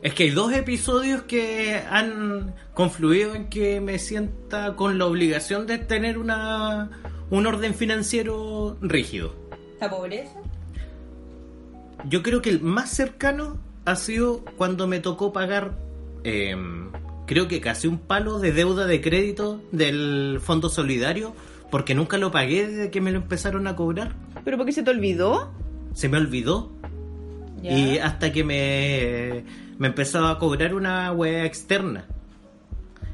Es 0.00 0.14
que 0.14 0.24
hay 0.24 0.30
dos 0.30 0.52
episodios 0.52 1.22
que 1.22 1.82
han 1.90 2.54
confluido 2.72 3.34
en 3.34 3.48
que 3.48 3.80
me 3.80 3.98
sienta 3.98 4.76
con 4.76 4.96
la 4.98 5.06
obligación 5.06 5.66
de 5.66 5.78
tener 5.78 6.18
una 6.18 6.90
un 7.30 7.46
orden 7.46 7.74
financiero 7.74 8.76
rígido. 8.80 9.34
¿La 9.80 9.90
pobreza? 9.90 10.32
Yo 12.08 12.22
creo 12.22 12.42
que 12.42 12.50
el 12.50 12.60
más 12.60 12.90
cercano 12.90 13.58
ha 13.84 13.96
sido 13.96 14.44
cuando 14.56 14.86
me 14.86 15.00
tocó 15.00 15.32
pagar, 15.32 15.76
eh, 16.24 16.56
creo 17.26 17.48
que 17.48 17.60
casi 17.60 17.88
un 17.88 17.98
palo 17.98 18.38
de 18.38 18.52
deuda 18.52 18.86
de 18.86 19.00
crédito 19.00 19.60
del 19.72 20.38
Fondo 20.40 20.68
Solidario, 20.68 21.34
porque 21.70 21.94
nunca 21.94 22.18
lo 22.18 22.30
pagué 22.30 22.66
desde 22.66 22.90
que 22.90 23.00
me 23.00 23.10
lo 23.10 23.18
empezaron 23.18 23.66
a 23.66 23.76
cobrar. 23.76 24.14
¿Pero 24.44 24.56
por 24.56 24.64
qué 24.64 24.72
se 24.72 24.82
te 24.82 24.90
olvidó? 24.90 25.52
Se 25.92 26.08
me 26.08 26.18
olvidó 26.18 26.70
y 27.62 27.98
hasta 27.98 28.32
que 28.32 28.44
me, 28.44 29.44
me 29.78 29.88
empezaba 29.88 30.30
a 30.32 30.38
cobrar 30.38 30.74
una 30.74 31.10
wea 31.12 31.44
externa. 31.44 32.04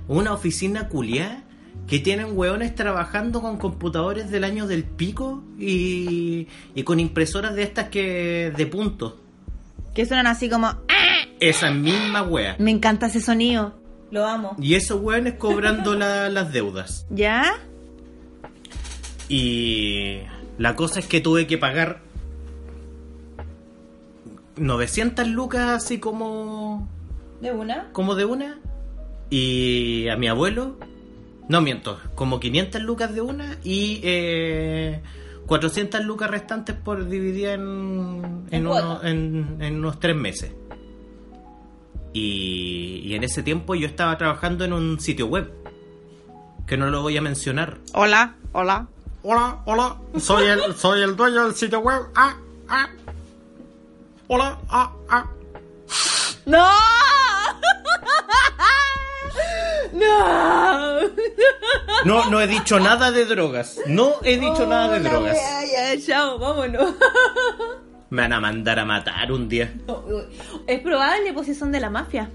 Una 0.09 0.33
oficina 0.33 0.89
culiá 0.89 1.45
que 1.87 1.99
tienen 1.99 2.37
hueones 2.37 2.75
trabajando 2.75 3.41
con 3.43 3.59
computadores 3.59 4.31
del 4.31 4.45
año 4.45 4.67
del 4.67 4.85
pico 4.85 5.43
y, 5.59 6.49
y 6.75 6.83
con 6.83 7.01
impresoras 7.01 7.55
de 7.55 7.63
estas 7.63 7.89
que 7.89 8.53
de 8.57 8.67
puntos. 8.67 9.15
Que 9.95 10.07
suenan 10.07 10.27
así 10.27 10.49
como... 10.49 10.67
¡ah! 10.69 10.79
Esa 11.41 11.71
misma 11.71 12.23
wea. 12.23 12.57
Me 12.59 12.71
encanta 12.71 13.07
ese 13.07 13.21
sonido. 13.21 13.79
Lo 14.11 14.27
amo. 14.27 14.57
Y 14.61 14.75
esos 14.75 15.01
hueones 15.01 15.35
cobrando 15.35 15.95
la- 15.95 16.29
las 16.29 16.53
deudas. 16.53 17.07
¿Ya? 17.11 17.55
Y 19.29 20.21
la 20.59 20.77
cosa 20.77 21.01
es 21.01 21.07
que 21.07 21.21
tuve 21.21 21.47
que 21.47 21.59
pagar 21.59 22.01
900 24.57 25.27
lucas 25.29 25.69
así 25.71 25.99
como 25.99 26.89
¿De 27.41 27.53
una? 27.53 27.89
como 27.93 28.15
de 28.15 28.25
una 28.25 28.59
y 29.31 30.09
a 30.09 30.17
mi 30.17 30.29
abuelo 30.29 30.77
no 31.49 31.61
miento 31.61 31.99
como 32.15 32.41
500 32.41 32.83
lucas 32.83 33.15
de 33.15 33.21
una 33.21 33.59
y 33.65 34.01
eh, 34.03 35.03
400 35.47 36.05
lucas 36.05 36.31
restantes 36.31 36.75
por 36.77 37.09
dividir 37.09 37.49
en, 37.49 38.47
en, 38.51 38.67
uno- 38.67 39.03
en- 39.03 39.57
en 39.61 39.77
unos 39.79 39.99
tres 40.01 40.17
meses 40.17 40.53
y, 42.13 43.03
y 43.05 43.15
en 43.15 43.25
ese 43.25 43.43
tiempo 43.43 43.75
yo 43.75 43.87
estaba 43.87 44.17
trabajando 44.17 44.65
en 44.65 44.73
un 44.73 45.01
sitio 45.01 45.27
web 45.27 45.53
que 46.67 46.77
no 46.77 46.89
lo 46.91 47.03
voy 47.03 47.17
a 47.17 47.21
mencionar 47.23 47.79
Hola, 47.93 48.37
hola. 48.53 48.87
Hola, 49.27 49.63
hola, 49.65 49.97
soy 50.19 50.47
el, 50.47 50.75
soy 50.75 51.01
el 51.03 51.17
dueño 51.17 51.45
del 51.45 51.55
sitio 51.55 51.81
web. 51.81 52.03
Ah, 52.15 52.37
ah. 52.69 52.89
Hola, 54.29 54.59
ah, 54.69 54.93
ah. 55.11 55.31
¡No! 56.47 56.67
¡No! 59.93 61.01
No, 62.05 62.31
no 62.31 62.41
he 62.41 62.47
dicho 62.47 62.79
nada 62.81 63.11
de 63.11 63.25
drogas. 63.27 63.79
No 63.87 64.15
he 64.23 64.39
dicho 64.39 64.67
nada 64.67 64.99
de 64.99 65.07
Oh, 65.09 65.11
drogas. 65.11 65.35
wea, 65.35 65.95
ya, 65.95 66.01
chao, 66.07 66.39
vámonos. 66.39 66.95
Me 68.11 68.23
van 68.23 68.33
a 68.33 68.41
mandar 68.41 68.79
a 68.79 68.85
matar 68.85 69.33
un 69.33 69.49
día. 69.49 69.75
Es 70.67 70.81
probable, 70.81 71.33
pues 71.33 71.47
si 71.47 71.55
son 71.55 71.73
de 71.73 71.81
la 71.81 71.91
mafia. 71.91 72.31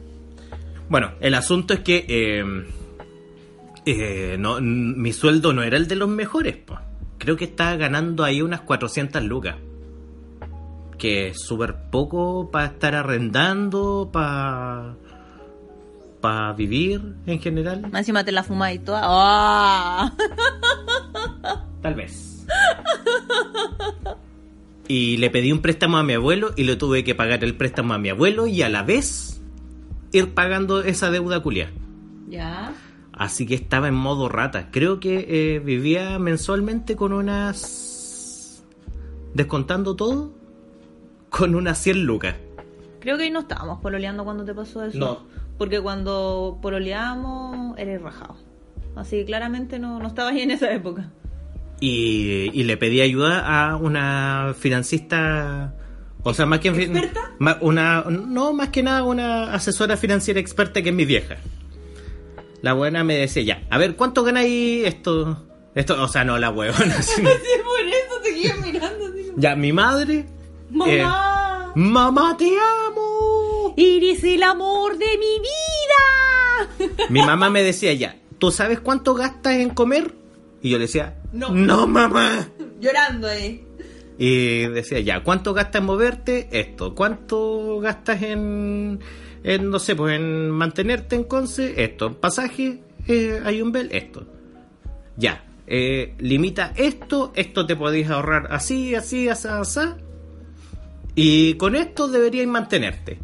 Bueno, 0.89 1.11
el 1.21 1.35
asunto 1.35 1.73
es 1.73 1.81
que 1.81 2.05
eh, 2.07 2.43
eh, 3.85 4.35
no, 4.39 4.59
mi 4.61 5.13
sueldo 5.13 5.53
no 5.53 5.63
era 5.63 5.77
el 5.77 5.87
de 5.87 5.95
los 5.95 6.09
mejores. 6.09 6.57
po. 6.57 6.77
Creo 7.17 7.37
que 7.37 7.45
estaba 7.45 7.75
ganando 7.75 8.23
ahí 8.23 8.41
unas 8.41 8.61
400 8.61 9.23
lucas. 9.23 9.55
Que 10.99 11.29
es 11.29 11.41
súper 11.41 11.89
poco 11.89 12.51
para 12.51 12.65
estar 12.67 12.93
arrendando, 12.93 14.09
para 14.13 14.95
para 16.21 16.53
vivir 16.53 17.15
en 17.25 17.39
general. 17.39 17.81
Más 17.83 18.01
encima 18.01 18.23
te 18.23 18.31
la 18.31 18.43
fumas 18.43 18.73
y 18.73 18.79
toda. 18.79 19.01
¡Ah! 19.03 20.13
Tal 21.81 21.95
vez. 21.95 22.45
Y 24.87 25.17
le 25.17 25.29
pedí 25.29 25.51
un 25.51 25.61
préstamo 25.61 25.97
a 25.97 26.03
mi 26.03 26.13
abuelo 26.13 26.51
y 26.55 26.63
le 26.63 26.75
tuve 26.75 27.03
que 27.03 27.15
pagar 27.15 27.43
el 27.43 27.55
préstamo 27.55 27.93
a 27.93 27.99
mi 27.99 28.09
abuelo 28.09 28.47
y 28.47 28.63
a 28.63 28.69
la 28.69 28.83
vez 28.83 29.39
ir 30.11 30.33
pagando 30.33 30.81
esa 30.81 31.11
deuda 31.11 31.41
culia. 31.41 31.71
Ya. 32.27 32.73
Así 33.13 33.45
que 33.45 33.55
estaba 33.55 33.87
en 33.87 33.93
modo 33.93 34.29
rata. 34.29 34.71
Creo 34.71 34.99
que 34.99 35.25
eh, 35.29 35.59
vivía 35.59 36.17
mensualmente 36.19 36.95
con 36.95 37.13
unas... 37.13 38.63
Descontando 39.33 39.95
todo, 39.95 40.33
con 41.29 41.55
unas 41.55 41.77
100 41.77 42.03
lucas. 42.05 42.35
Creo 42.99 43.17
que 43.17 43.23
ahí 43.23 43.31
no 43.31 43.39
estábamos 43.39 43.79
pololeando 43.81 44.23
cuando 44.23 44.43
te 44.45 44.53
pasó 44.53 44.83
eso. 44.83 44.97
No. 44.97 45.19
Porque 45.57 45.79
cuando 45.81 46.59
pololeábamos, 46.61 47.77
eres 47.77 48.01
rajado. 48.01 48.35
Así 48.95 49.17
que 49.17 49.25
claramente 49.25 49.79
no, 49.79 49.99
no 49.99 50.07
estabas 50.07 50.33
ahí 50.33 50.41
en 50.41 50.51
esa 50.51 50.71
época. 50.73 51.09
Y, 51.79 52.51
y 52.53 52.63
le 52.63 52.75
pedí 52.75 52.99
ayuda 53.01 53.39
a 53.71 53.77
una 53.77 54.53
financista, 54.57 55.73
o 56.23 56.33
sea, 56.33 56.45
más 56.45 56.59
que 56.59 56.67
¿Experta? 56.69 57.31
una 57.61 58.03
no 58.09 58.51
más 58.51 58.67
que 58.69 58.83
nada 58.83 59.03
una 59.03 59.53
asesora 59.53 59.95
financiera 59.95 60.41
experta 60.41 60.81
que 60.81 60.89
es 60.89 60.95
mi 60.95 61.05
vieja. 61.05 61.37
La 62.61 62.73
buena 62.73 63.05
me 63.05 63.15
decía 63.15 63.43
ya, 63.43 63.63
a 63.69 63.77
ver, 63.77 63.95
¿cuánto 63.95 64.23
ganáis 64.25 64.85
esto? 64.85 65.45
Esto, 65.73 66.03
o 66.03 66.07
sea, 66.09 66.25
no 66.25 66.37
la 66.37 66.49
huevona. 66.49 67.01
sino- 67.01 67.29
por 67.29 67.37
eso 67.39 68.21
quedé 68.23 68.53
mirando 68.71 69.05
ya, 69.37 69.55
mi 69.55 69.71
madre. 69.71 70.25
¡Mamá! 70.69 71.65
eh, 71.67 71.71
¡Mamá, 71.75 72.35
te 72.37 72.45
amo! 72.87 73.73
¡Iris, 73.77 74.23
el 74.23 74.43
amor 74.43 74.97
de 74.97 75.05
mi 75.17 75.39
vida! 75.39 76.95
Mi 77.09 77.21
mamá 77.21 77.49
me 77.49 77.63
decía 77.63 77.93
ya, 77.93 78.17
¿tú 78.37 78.51
sabes 78.51 78.79
cuánto 78.79 79.13
gastas 79.13 79.53
en 79.55 79.69
comer? 79.71 80.13
Y 80.61 80.69
yo 80.71 80.77
le 80.77 80.85
decía, 80.85 81.15
No. 81.31 81.49
no 81.53 81.87
mamá. 81.87 82.49
Llorando 82.79 83.27
ahí. 83.27 83.63
Y 84.17 84.67
decía, 84.67 84.99
ya, 84.99 85.23
¿cuánto 85.23 85.53
gastas 85.53 85.79
en 85.81 85.85
moverte? 85.85 86.49
Esto. 86.51 86.93
¿Cuánto 86.93 87.79
gastas 87.79 88.21
en, 88.23 88.99
en 89.43 89.69
no 89.69 89.79
sé, 89.79 89.95
pues 89.95 90.15
en 90.17 90.49
mantenerte 90.51 91.15
en 91.15 91.23
Conce? 91.23 91.81
Esto. 91.81 92.13
Pasaje, 92.19 92.81
eh, 93.07 93.41
hay 93.45 93.61
un 93.61 93.71
bel, 93.71 93.89
esto. 93.93 94.25
Ya. 95.15 95.45
eh, 95.67 96.15
limita 96.19 96.73
esto, 96.75 97.31
esto 97.35 97.65
te 97.65 97.75
podéis 97.77 98.09
ahorrar 98.09 98.47
así, 98.51 98.95
así, 98.95 99.29
así, 99.29 99.47
así. 99.47 99.79
Y 101.21 101.55
con 101.55 101.75
esto 101.75 102.07
deberíais 102.07 102.47
mantenerte. 102.47 103.19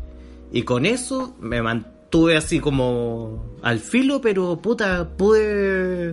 Y 0.52 0.64
con 0.64 0.86
eso 0.86 1.34
me 1.40 1.62
mantuve 1.62 2.36
así 2.36 2.60
como 2.60 3.56
al 3.62 3.80
filo, 3.80 4.20
pero 4.20 4.62
puta, 4.62 5.08
pude, 5.18 6.12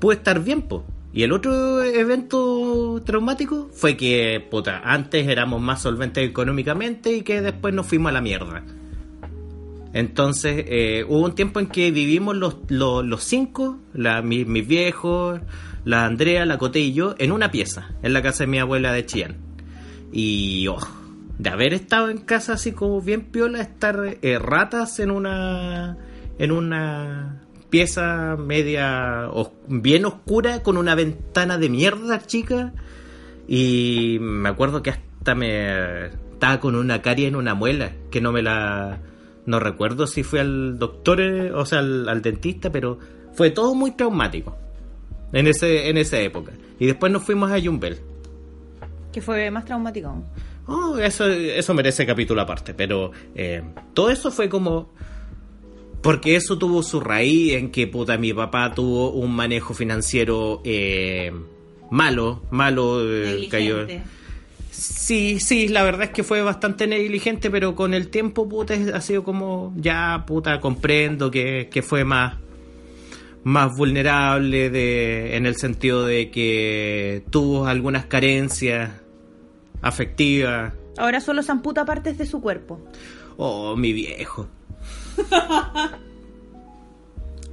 pude 0.00 0.16
estar 0.16 0.42
bien, 0.42 0.62
po. 0.62 0.82
Y 1.12 1.22
el 1.22 1.30
otro 1.30 1.84
evento 1.84 3.00
traumático 3.06 3.68
fue 3.72 3.96
que, 3.96 4.44
puta, 4.50 4.80
antes 4.84 5.28
éramos 5.28 5.60
más 5.62 5.82
solventes 5.82 6.28
económicamente 6.28 7.14
y 7.14 7.22
que 7.22 7.40
después 7.40 7.72
nos 7.72 7.86
fuimos 7.86 8.10
a 8.10 8.12
la 8.14 8.20
mierda. 8.20 8.64
Entonces, 9.92 10.64
eh, 10.66 11.04
hubo 11.08 11.24
un 11.24 11.36
tiempo 11.36 11.60
en 11.60 11.68
que 11.68 11.92
vivimos 11.92 12.34
los, 12.36 12.56
los, 12.68 13.22
cinco, 13.22 13.78
la, 13.92 14.20
mi- 14.22 14.44
mis 14.44 14.66
viejos, 14.66 15.38
la 15.84 16.04
Andrea, 16.06 16.44
la 16.44 16.58
Coté 16.58 16.80
y 16.80 16.92
yo, 16.92 17.14
en 17.18 17.30
una 17.30 17.52
pieza, 17.52 17.92
en 18.02 18.12
la 18.12 18.20
casa 18.20 18.42
de 18.42 18.48
mi 18.48 18.58
abuela 18.58 18.92
de 18.92 19.06
Chillán. 19.06 19.36
Y, 20.12 20.66
oh, 20.66 20.78
de 21.38 21.50
haber 21.50 21.74
estado 21.74 22.10
en 22.10 22.18
casa 22.18 22.54
así 22.54 22.72
como 22.72 23.00
bien 23.00 23.22
piola, 23.22 23.60
estar 23.60 24.18
eh, 24.22 24.38
ratas 24.38 25.00
en 25.00 25.10
una, 25.10 25.96
en 26.38 26.52
una 26.52 27.40
pieza 27.70 28.36
media 28.36 29.28
os- 29.32 29.50
bien 29.68 30.04
oscura 30.04 30.62
con 30.62 30.76
una 30.76 30.94
ventana 30.94 31.58
de 31.58 31.68
mierda 31.68 32.20
chica. 32.20 32.72
Y 33.48 34.18
me 34.20 34.48
acuerdo 34.48 34.82
que 34.82 34.90
hasta 34.90 35.34
me 35.34 36.06
estaba 36.06 36.60
con 36.60 36.76
una 36.76 37.02
carie 37.02 37.26
en 37.28 37.36
una 37.36 37.54
muela, 37.54 37.92
que 38.10 38.20
no 38.20 38.32
me 38.32 38.42
la... 38.42 39.00
No 39.46 39.60
recuerdo 39.60 40.06
si 40.06 40.22
fue 40.22 40.40
al 40.40 40.78
doctor, 40.78 41.20
eh, 41.20 41.52
o 41.52 41.66
sea, 41.66 41.80
al, 41.80 42.08
al 42.08 42.22
dentista, 42.22 42.70
pero 42.72 42.98
fue 43.34 43.50
todo 43.50 43.74
muy 43.74 43.90
traumático 43.90 44.56
en, 45.34 45.46
ese, 45.48 45.90
en 45.90 45.98
esa 45.98 46.18
época. 46.20 46.52
Y 46.78 46.86
después 46.86 47.12
nos 47.12 47.22
fuimos 47.24 47.50
a 47.50 47.60
Jumbel. 47.60 47.98
Que 49.12 49.20
fue 49.20 49.50
más 49.50 49.66
traumático. 49.66 50.22
Oh, 50.66 50.96
eso, 50.98 51.26
eso 51.26 51.74
merece 51.74 52.06
capítulo 52.06 52.40
aparte, 52.40 52.74
pero 52.74 53.12
eh, 53.34 53.62
todo 53.92 54.10
eso 54.10 54.30
fue 54.30 54.48
como... 54.48 54.92
Porque 56.00 56.36
eso 56.36 56.58
tuvo 56.58 56.82
su 56.82 57.00
raíz 57.00 57.54
en 57.54 57.70
que 57.70 57.86
puta 57.86 58.18
mi 58.18 58.34
papá 58.34 58.74
tuvo 58.74 59.12
un 59.12 59.34
manejo 59.34 59.72
financiero 59.72 60.60
eh, 60.62 61.32
malo, 61.90 62.42
malo, 62.50 63.00
eh, 63.02 63.48
cayó. 63.50 63.86
Sí, 64.70 65.40
sí, 65.40 65.68
la 65.68 65.82
verdad 65.82 66.04
es 66.04 66.10
que 66.10 66.22
fue 66.22 66.42
bastante 66.42 66.86
negligente, 66.86 67.50
pero 67.50 67.74
con 67.74 67.94
el 67.94 68.08
tiempo, 68.08 68.46
puta, 68.46 68.74
ha 68.92 69.00
sido 69.00 69.24
como, 69.24 69.72
ya, 69.76 70.24
puta, 70.26 70.60
comprendo 70.60 71.30
que, 71.30 71.70
que 71.72 71.80
fue 71.80 72.04
más, 72.04 72.36
más 73.44 73.74
vulnerable 73.74 74.68
de, 74.68 75.36
en 75.36 75.46
el 75.46 75.56
sentido 75.56 76.04
de 76.04 76.30
que 76.30 77.22
tuvo 77.30 77.66
algunas 77.66 78.04
carencias 78.04 79.03
afectivas. 79.84 80.72
Ahora 80.96 81.20
solo 81.20 81.42
se 81.42 81.52
amputa 81.52 81.84
partes 81.84 82.18
de 82.18 82.26
su 82.26 82.40
cuerpo. 82.40 82.80
Oh, 83.36 83.76
mi 83.76 83.92
viejo. 83.92 84.48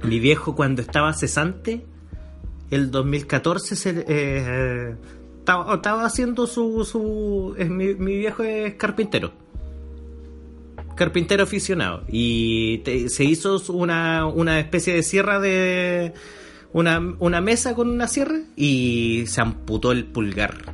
mi 0.04 0.18
viejo 0.18 0.54
cuando 0.54 0.82
estaba 0.82 1.12
cesante, 1.12 1.84
el 2.70 2.90
2014, 2.90 3.76
se, 3.76 4.04
eh, 4.08 4.94
estaba, 5.38 5.74
estaba 5.74 6.04
haciendo 6.04 6.46
su... 6.46 6.84
su 6.84 7.54
es 7.58 7.68
mi, 7.68 7.94
mi 7.94 8.16
viejo 8.16 8.42
es 8.42 8.74
carpintero. 8.74 9.32
Carpintero 10.96 11.44
aficionado. 11.44 12.02
Y 12.08 12.78
te- 12.78 13.08
se 13.08 13.24
hizo 13.24 13.60
una, 13.72 14.26
una 14.26 14.58
especie 14.60 14.94
de 14.94 15.02
sierra 15.02 15.38
de... 15.40 16.12
Una, 16.74 17.00
una 17.18 17.42
mesa 17.42 17.74
con 17.74 17.90
una 17.90 18.08
sierra 18.08 18.38
y 18.56 19.24
se 19.26 19.42
amputó 19.42 19.92
el 19.92 20.06
pulgar. 20.06 20.72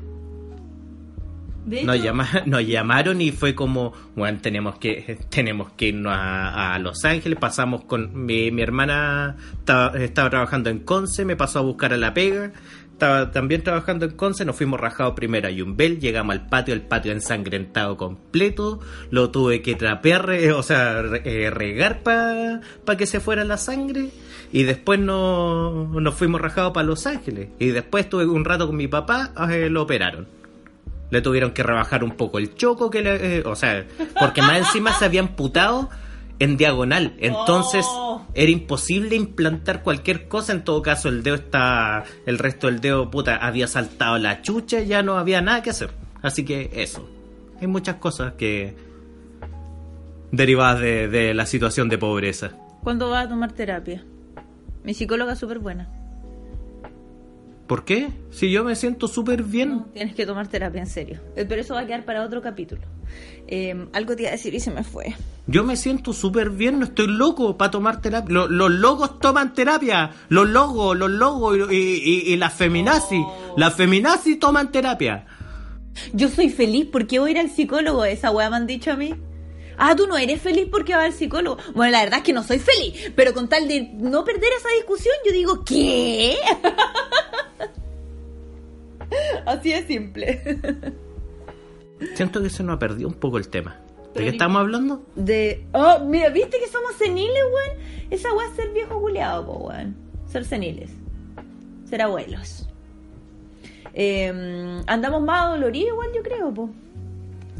De 1.68 1.84
Nos, 1.84 1.96
hecho- 1.96 2.04
llama- 2.04 2.28
nos 2.46 2.66
llamaron 2.66 3.20
y 3.20 3.30
fue 3.32 3.54
como, 3.54 3.92
bueno, 4.16 4.38
tenemos 4.40 4.78
que, 4.78 5.18
tenemos 5.30 5.70
que 5.72 5.88
irnos 5.88 6.12
a, 6.14 6.74
a 6.74 6.78
Los 6.78 7.04
Ángeles. 7.04 7.38
Pasamos 7.38 7.84
con 7.84 8.24
mi, 8.24 8.50
mi 8.50 8.62
hermana, 8.62 9.36
estaba, 9.58 9.96
estaba 9.98 10.30
trabajando 10.30 10.70
en 10.70 10.78
Conce, 10.80 11.24
me 11.24 11.36
pasó 11.36 11.58
a 11.58 11.62
buscar 11.62 11.92
a 11.92 11.96
la 11.96 12.14
pega. 12.14 12.52
Estaba 12.92 13.30
también 13.30 13.62
trabajando 13.62 14.06
en 14.06 14.12
Conce, 14.16 14.44
nos 14.44 14.56
fuimos 14.56 14.80
rajados 14.80 15.14
primero 15.14 15.46
a 15.46 15.52
Yumbel, 15.52 16.00
llegamos 16.00 16.32
al 16.34 16.48
patio, 16.48 16.74
el 16.74 16.80
patio 16.80 17.12
ensangrentado 17.12 17.96
completo, 17.96 18.80
lo 19.12 19.30
tuve 19.30 19.62
que 19.62 19.76
trapear, 19.76 20.28
o 20.56 20.62
sea, 20.64 21.02
eh, 21.24 21.48
regar 21.50 22.02
para 22.02 22.60
que 22.98 23.06
se 23.06 23.20
fuera 23.20 23.44
la 23.44 23.56
sangre, 23.56 24.08
y 24.52 24.64
después 24.64 24.98
no, 24.98 25.84
nos 26.00 26.14
fuimos 26.16 26.40
rajados 26.40 26.72
para 26.72 26.88
Los 26.88 27.06
Ángeles, 27.06 27.50
y 27.60 27.68
después 27.68 28.06
estuve 28.06 28.26
un 28.26 28.44
rato 28.44 28.66
con 28.66 28.76
mi 28.76 28.88
papá, 28.88 29.30
eh, 29.48 29.68
lo 29.70 29.82
operaron. 29.82 30.26
Le 31.10 31.20
tuvieron 31.22 31.52
que 31.52 31.62
rebajar 31.62 32.04
un 32.04 32.12
poco 32.12 32.38
el 32.38 32.54
choco, 32.54 32.90
que 32.90 33.02
le- 33.02 33.38
eh, 33.38 33.42
o 33.46 33.56
sea, 33.56 33.86
porque 34.18 34.42
más 34.42 34.58
encima 34.58 34.92
se 34.92 35.04
había 35.06 35.20
amputado 35.20 35.88
en 36.38 36.56
diagonal. 36.56 37.14
Entonces 37.18 37.84
Oh. 37.88 38.26
era 38.34 38.50
imposible 38.50 39.16
implantar 39.16 39.82
cualquier 39.82 40.28
cosa. 40.28 40.52
En 40.52 40.62
todo 40.64 40.82
caso, 40.82 41.08
el 41.08 41.22
dedo 41.22 41.34
está. 41.36 42.04
El 42.26 42.38
resto 42.38 42.66
del 42.68 42.80
dedo, 42.80 43.10
puta, 43.10 43.36
había 43.36 43.66
saltado 43.66 44.18
la 44.18 44.42
chucha, 44.42 44.80
ya 44.80 45.02
no 45.02 45.16
había 45.18 45.40
nada 45.40 45.62
que 45.62 45.70
hacer. 45.70 45.90
Así 46.22 46.44
que 46.44 46.70
eso. 46.74 47.08
Hay 47.60 47.66
muchas 47.66 47.96
cosas 47.96 48.34
que. 48.34 48.76
derivadas 50.30 50.80
de, 50.80 51.08
de 51.08 51.32
la 51.34 51.46
situación 51.46 51.88
de 51.88 51.96
pobreza. 51.98 52.50
¿Cuándo 52.82 53.08
vas 53.10 53.26
a 53.26 53.28
tomar 53.30 53.52
terapia? 53.52 54.04
Mi 54.84 54.94
psicóloga 54.94 55.32
es 55.32 55.38
súper 55.38 55.58
buena. 55.58 55.88
¿Por 57.68 57.84
qué? 57.84 58.08
Si 58.30 58.50
yo 58.50 58.64
me 58.64 58.74
siento 58.74 59.06
súper 59.08 59.42
bien. 59.42 59.68
No, 59.68 59.84
tienes 59.92 60.14
que 60.14 60.24
tomar 60.26 60.48
terapia 60.48 60.80
en 60.80 60.86
serio. 60.86 61.20
Eh, 61.36 61.44
Pero 61.48 61.60
eso 61.60 61.74
va 61.74 61.80
a 61.82 61.86
quedar 61.86 62.04
para 62.06 62.24
otro 62.24 62.40
capítulo. 62.42 62.80
Eh, 63.46 63.86
algo 63.92 64.16
te 64.16 64.22
iba 64.22 64.30
a 64.30 64.32
decir 64.32 64.54
y 64.54 64.60
se 64.60 64.70
me 64.70 64.82
fue. 64.84 65.14
Yo 65.46 65.64
me 65.64 65.76
siento 65.76 66.12
súper 66.14 66.48
bien, 66.50 66.78
no 66.78 66.86
estoy 66.86 67.06
loco 67.08 67.56
para 67.58 67.70
tomar 67.70 68.00
terapia. 68.00 68.32
Lo- 68.34 68.48
los 68.48 68.70
logos 68.70 69.18
toman 69.20 69.52
terapia. 69.52 70.12
Los 70.30 70.48
logos, 70.48 70.96
los 70.96 71.10
logos 71.10 71.58
y, 71.70 71.74
y- 71.76 72.32
y 72.32 72.36
las 72.38 72.54
feminazis. 72.54 73.24
Las 73.56 73.74
feminazis 73.74 74.38
toman 74.38 74.72
terapia. 74.72 75.26
Yo 76.14 76.28
soy 76.28 76.48
feliz 76.48 76.86
porque 76.90 77.18
voy 77.18 77.28
a 77.30 77.32
ir 77.32 77.38
al 77.38 77.50
psicólogo. 77.50 78.04
Esa 78.06 78.30
weá 78.30 78.48
me 78.48 78.56
han 78.56 78.66
dicho 78.66 78.92
a 78.92 78.96
mí. 78.96 79.14
Ah, 79.80 79.94
tú 79.94 80.06
no 80.08 80.16
eres 80.16 80.40
feliz 80.42 80.66
porque 80.70 80.94
vas 80.94 81.04
al 81.04 81.12
psicólogo. 81.12 81.58
Bueno, 81.74 81.92
la 81.92 82.00
verdad 82.02 82.18
es 82.18 82.24
que 82.24 82.32
no 82.32 82.42
soy 82.42 82.58
feliz, 82.58 83.12
pero 83.14 83.32
con 83.32 83.48
tal 83.48 83.68
de 83.68 83.90
no 83.94 84.24
perder 84.24 84.50
esa 84.58 84.68
discusión, 84.76 85.14
yo 85.24 85.32
digo, 85.32 85.64
¿qué? 85.64 86.36
Así 89.48 89.70
de 89.70 89.86
simple. 89.86 90.42
Siento 92.14 92.42
que 92.42 92.50
se 92.50 92.62
nos 92.62 92.76
ha 92.76 92.78
perdido 92.78 93.08
un 93.08 93.14
poco 93.14 93.38
el 93.38 93.48
tema. 93.48 93.80
¿De 94.14 94.20
qué 94.20 94.28
estamos 94.28 94.60
hablando? 94.60 95.06
De. 95.16 95.66
Oh, 95.72 96.00
mira, 96.04 96.28
¿viste 96.28 96.58
que 96.58 96.68
somos 96.68 96.92
seniles, 96.96 97.42
weón? 97.44 97.78
Esa 98.10 98.32
weá 98.34 98.46
es 98.46 98.56
ser 98.56 98.72
viejo 98.74 99.00
culiado, 99.00 99.46
po, 99.46 99.68
weón. 99.68 99.96
Ser 100.26 100.44
seniles. 100.44 100.90
Ser 101.84 102.02
abuelos. 102.02 102.68
Eh, 103.94 104.82
andamos 104.86 105.22
más 105.22 105.50
doloridos, 105.50 105.92
igual, 105.92 106.08
yo 106.14 106.22
creo, 106.22 106.52
po. 106.52 106.70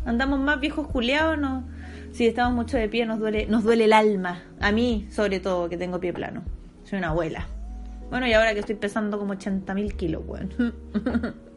Andamos 0.05 0.41
más 0.41 0.61
viejos 0.61 0.89
culiados, 0.89 1.39
no. 1.39 1.65
Si 2.13 2.27
estamos 2.27 2.55
mucho 2.55 2.77
de 2.77 2.89
pie, 2.91 3.07
nos 3.07 3.19
duele, 3.19 3.47
nos 3.47 3.65
duele 3.65 3.85
el 3.85 3.95
alma. 3.95 4.43
A 4.61 4.73
mí, 4.73 5.07
sobre 5.11 5.41
todo, 5.41 5.71
que 5.71 5.79
tengo 5.79 6.01
pie 6.01 6.13
plano. 6.13 6.43
Soy 6.85 6.99
una 6.99 7.09
abuela. 7.09 7.47
Bueno, 8.11 8.27
y 8.27 8.35
ahora 8.35 8.53
que 8.53 8.61
estoy 8.61 8.75
pesando 8.75 9.19
como 9.19 9.33
80.000 9.35 9.97
kilos, 9.97 10.23
weón. 10.27 10.75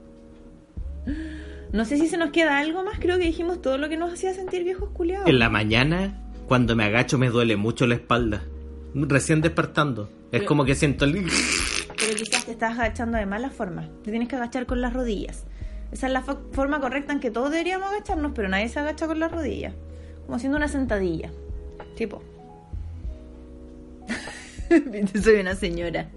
No 1.74 1.86
sé 1.86 1.98
si 1.98 2.08
se 2.08 2.18
nos 2.18 2.32
queda 2.32 2.60
algo 2.60 2.84
más, 2.84 3.00
creo 3.00 3.18
que 3.18 3.24
dijimos 3.26 3.62
todo 3.62 3.78
lo 3.78 3.88
que 3.90 3.98
nos 3.98 4.12
hacía 4.14 4.34
sentir 4.34 4.64
viejos 4.64 4.90
culiados. 4.90 5.28
En 5.30 5.40
la 5.40 5.50
mañana, 5.50 6.22
cuando 6.48 6.76
me 6.76 6.84
agacho, 6.84 7.18
me 7.18 7.30
duele 7.30 7.56
mucho 7.56 7.88
la 7.88 7.96
espalda. 7.96 8.44
Recién 8.94 9.40
despertando. 9.42 10.10
Es 10.32 10.44
como 10.44 10.66
que 10.66 10.76
siento 10.76 11.06
el... 11.06 11.14
Pero 11.14 12.16
quizás 12.16 12.46
te 12.46 12.52
estás 12.52 12.78
agachando 12.78 13.18
de 13.18 13.26
mala 13.26 13.50
forma. 13.50 13.88
Te 14.04 14.12
tienes 14.12 14.28
que 14.28 14.36
agachar 14.36 14.66
con 14.66 14.82
las 14.82 14.92
rodillas. 14.94 15.46
Esa 15.92 16.08
es 16.08 16.14
la 16.14 16.24
fo- 16.26 16.40
forma 16.52 16.80
correcta 16.82 17.14
en 17.14 17.20
que 17.20 17.32
todos 17.32 17.52
deberíamos 17.52 17.90
agacharnos, 17.90 18.32
pero 18.36 18.50
nadie 18.50 18.68
se 18.70 18.80
agacha 18.80 19.08
con 19.08 19.20
las 19.20 19.32
rodillas. 19.32 19.74
Como 20.26 20.36
haciendo 20.36 20.58
una 20.58 20.68
sentadilla. 20.68 21.32
Tipo. 21.96 22.22
Soy 25.24 25.36
una 25.40 25.56
señora. 25.56 26.10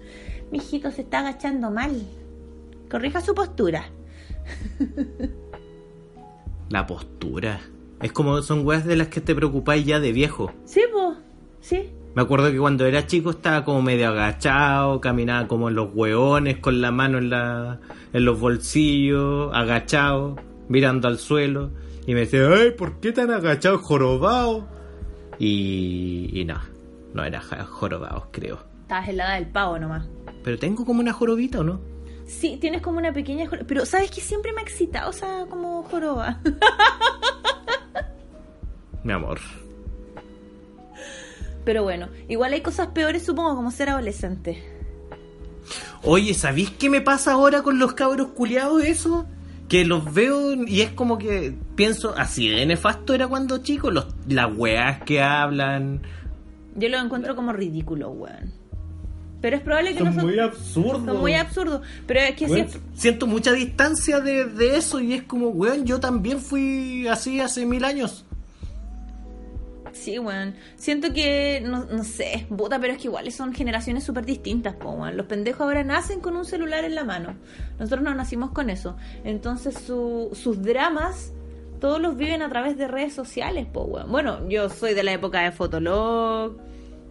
Mi 0.51 0.57
hijito 0.59 0.91
se 0.91 1.01
está 1.01 1.19
agachando 1.19 1.71
mal. 1.71 2.01
Corrija 2.89 3.21
su 3.21 3.33
postura. 3.35 3.85
La 6.69 6.85
postura. 6.87 7.59
Es 8.01 8.11
como 8.11 8.41
son 8.41 8.65
weas 8.65 8.85
de 8.85 8.95
las 8.95 9.07
que 9.07 9.21
te 9.21 9.35
preocupáis 9.35 9.85
ya 9.85 9.99
de 9.99 10.11
viejo. 10.11 10.53
Sí, 10.65 10.81
po. 10.91 11.15
Sí. 11.61 11.89
Me 12.15 12.21
acuerdo 12.21 12.51
que 12.51 12.57
cuando 12.57 12.85
era 12.85 13.07
chico 13.07 13.31
estaba 13.31 13.65
como 13.65 13.81
medio 13.81 14.07
agachado, 14.07 15.01
caminaba 15.01 15.47
como 15.47 15.69
en 15.69 15.75
los 15.75 15.89
hueones, 15.93 16.59
con 16.59 16.81
la 16.81 16.91
mano 16.91 17.17
en, 17.17 17.29
la, 17.29 17.79
en 18.13 18.25
los 18.25 18.39
bolsillos, 18.39 19.53
agachado, 19.53 20.37
mirando 20.69 21.07
al 21.07 21.17
suelo. 21.17 21.71
Y 22.07 22.13
me 22.13 22.21
decía, 22.21 22.47
ay, 22.49 22.71
¿por 22.71 22.99
qué 22.99 23.11
tan 23.11 23.31
agachado, 23.31 23.79
jorobado? 23.79 24.67
Y, 25.39 26.29
y 26.33 26.45
no, 26.45 26.61
no 27.13 27.23
era 27.23 27.41
jorobado, 27.41 28.29
creo. 28.31 28.59
Estabas 28.83 29.09
en 29.09 29.17
la 29.17 29.25
edad 29.25 29.39
del 29.39 29.51
pavo 29.51 29.79
nomás. 29.79 30.07
Pero 30.43 30.57
tengo 30.57 30.85
como 30.85 31.01
una 31.01 31.11
jorobita, 31.11 31.59
¿o 31.59 31.63
no? 31.63 31.81
Sí, 32.25 32.57
tienes 32.57 32.81
como 32.81 32.97
una 32.97 33.13
pequeña 33.13 33.47
joroba. 33.47 33.67
Pero 33.67 33.85
¿sabes 33.85 34.09
que 34.11 34.21
siempre 34.21 34.51
me 34.53 34.61
ha 34.61 34.63
excitado 34.63 35.11
esa 35.11 35.45
como 35.49 35.83
joroba? 35.83 36.39
Mi 39.03 39.13
amor. 39.13 39.39
Pero 41.63 41.83
bueno, 41.83 42.09
igual 42.27 42.53
hay 42.53 42.61
cosas 42.61 42.87
peores, 42.87 43.25
supongo, 43.25 43.55
como 43.55 43.71
ser 43.71 43.89
adolescente. 43.89 44.63
Oye, 46.03 46.33
¿sabéis 46.35 46.69
qué 46.71 46.89
me 46.89 47.01
pasa 47.01 47.33
ahora 47.33 47.63
con 47.63 47.79
los 47.79 47.93
cabros 47.93 48.27
culiados 48.29 48.83
eso? 48.83 49.25
Que 49.67 49.83
los 49.83 50.13
veo 50.13 50.53
y 50.53 50.81
es 50.81 50.91
como 50.91 51.17
que 51.17 51.55
pienso, 51.75 52.13
así 52.15 52.49
de 52.49 52.65
nefasto 52.67 53.15
era 53.15 53.27
cuando 53.27 53.57
chico, 53.59 53.89
los, 53.89 54.05
las 54.27 54.55
weas 54.55 55.01
que 55.03 55.23
hablan. 55.23 56.01
Yo 56.75 56.89
lo 56.89 56.99
encuentro 56.99 57.35
como 57.35 57.51
ridículo, 57.51 58.09
weón. 58.11 58.53
Pero 59.45 59.57
es 59.57 59.61
probable 59.61 59.91
que 59.93 59.99
Son 59.99 60.07
no 60.07 60.13
son, 60.15 60.25
muy 60.25 60.39
absurdos. 60.39 61.05
son 61.05 61.19
muy 61.19 61.33
absurdos. 61.35 61.81
Pero 62.07 62.19
es 62.21 62.35
que 62.35 62.45
Weón, 62.45 62.67
siempre... 62.67 62.91
Siento 62.95 63.27
mucha 63.27 63.51
distancia 63.51 64.19
de, 64.19 64.45
de 64.45 64.75
eso 64.75 64.99
y 64.99 65.13
es 65.13 65.21
como, 65.21 65.49
weón, 65.49 65.85
yo 65.85 65.99
también 65.99 66.39
fui 66.39 67.07
así 67.07 67.39
hace 67.39 67.63
mil 67.67 67.85
años. 67.85 68.25
Sí, 69.93 70.17
weón. 70.17 70.55
Siento 70.77 71.13
que, 71.13 71.61
no, 71.63 71.85
no 71.85 72.03
sé, 72.03 72.47
puta, 72.49 72.79
pero 72.79 72.93
es 72.93 72.99
que 72.99 73.05
igual 73.07 73.31
son 73.31 73.53
generaciones 73.53 74.03
súper 74.03 74.25
distintas, 74.25 74.73
po, 74.75 74.89
weón. 74.93 75.15
Los 75.15 75.27
pendejos 75.27 75.61
ahora 75.61 75.83
nacen 75.83 76.21
con 76.21 76.35
un 76.35 76.45
celular 76.45 76.83
en 76.83 76.95
la 76.95 77.03
mano. 77.03 77.35
Nosotros 77.77 78.01
no 78.03 78.15
nacimos 78.15 78.49
con 78.49 78.71
eso. 78.71 78.97
Entonces 79.23 79.75
su- 79.75 80.31
sus 80.33 80.59
dramas, 80.63 81.33
todos 81.79 82.01
los 82.01 82.17
viven 82.17 82.41
a 82.41 82.49
través 82.49 82.79
de 82.79 82.87
redes 82.87 83.13
sociales, 83.13 83.67
po, 83.71 83.83
weón. 83.83 84.11
Bueno, 84.11 84.49
yo 84.49 84.69
soy 84.71 84.95
de 84.95 85.03
la 85.03 85.13
época 85.13 85.41
de 85.41 85.51
Fotolog. 85.51 86.57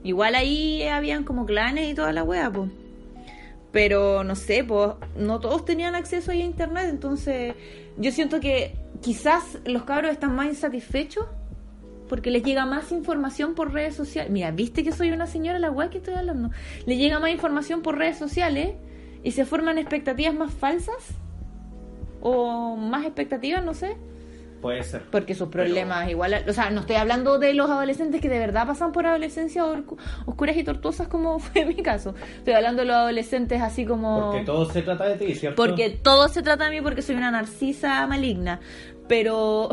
Igual 0.04 0.34
ahí 0.34 0.82
habían 0.82 1.24
como 1.24 1.46
clanes 1.46 1.90
y 1.90 1.94
toda 1.94 2.12
la 2.12 2.22
wea, 2.22 2.52
po. 2.52 2.68
Pero 3.72 4.22
no 4.22 4.36
sé, 4.36 4.62
pues 4.62 4.90
no 5.16 5.40
todos 5.40 5.64
tenían 5.64 5.96
acceso 5.96 6.30
ahí 6.30 6.42
a 6.42 6.44
internet, 6.44 6.86
entonces 6.88 7.54
yo 7.96 8.12
siento 8.12 8.38
que 8.38 8.76
quizás 9.00 9.58
los 9.64 9.82
cabros 9.82 10.12
están 10.12 10.36
más 10.36 10.46
insatisfechos 10.46 11.26
porque 12.08 12.30
les 12.30 12.44
llega 12.44 12.66
más 12.66 12.92
información 12.92 13.54
por 13.54 13.72
redes 13.72 13.96
sociales. 13.96 14.30
Mira, 14.30 14.50
¿viste 14.50 14.84
que 14.84 14.92
soy 14.92 15.10
una 15.10 15.26
señora 15.26 15.58
la 15.58 15.70
weá 15.70 15.90
que 15.90 15.98
estoy 15.98 16.14
hablando? 16.14 16.50
Le 16.86 16.96
llega 16.96 17.18
más 17.18 17.30
información 17.30 17.82
por 17.82 17.98
redes 17.98 18.18
sociales 18.18 18.74
y 19.22 19.32
se 19.32 19.46
forman 19.46 19.78
expectativas 19.78 20.34
más 20.34 20.52
falsas 20.52 21.08
o 22.20 22.76
más 22.76 23.06
expectativas, 23.06 23.64
no 23.64 23.74
sé. 23.74 23.96
Puede 24.64 24.82
ser. 24.82 25.02
Porque 25.10 25.34
sus 25.34 25.50
problemas 25.50 26.08
igual, 26.08 26.42
o 26.48 26.52
sea, 26.54 26.70
no 26.70 26.80
estoy 26.80 26.96
hablando 26.96 27.38
de 27.38 27.52
los 27.52 27.68
adolescentes 27.68 28.22
que 28.22 28.30
de 28.30 28.38
verdad 28.38 28.66
pasan 28.66 28.92
por 28.92 29.06
adolescencias 29.06 29.62
oscuras 30.24 30.56
y 30.56 30.64
tortuosas 30.64 31.06
como 31.06 31.38
fue 31.38 31.66
mi 31.66 31.82
caso. 31.82 32.14
Estoy 32.38 32.54
hablando 32.54 32.80
de 32.80 32.86
los 32.86 32.96
adolescentes 32.96 33.60
así 33.60 33.84
como 33.84 34.30
Porque 34.30 34.46
todo 34.46 34.64
se 34.64 34.80
trata 34.80 35.04
de 35.04 35.16
ti, 35.16 35.34
¿cierto? 35.34 35.62
porque 35.62 35.90
todo 35.90 36.30
se 36.30 36.40
trata 36.42 36.64
de 36.64 36.70
mí 36.70 36.80
porque 36.80 37.02
soy 37.02 37.14
una 37.16 37.30
narcisa 37.30 38.06
maligna. 38.06 38.58
Pero, 39.06 39.68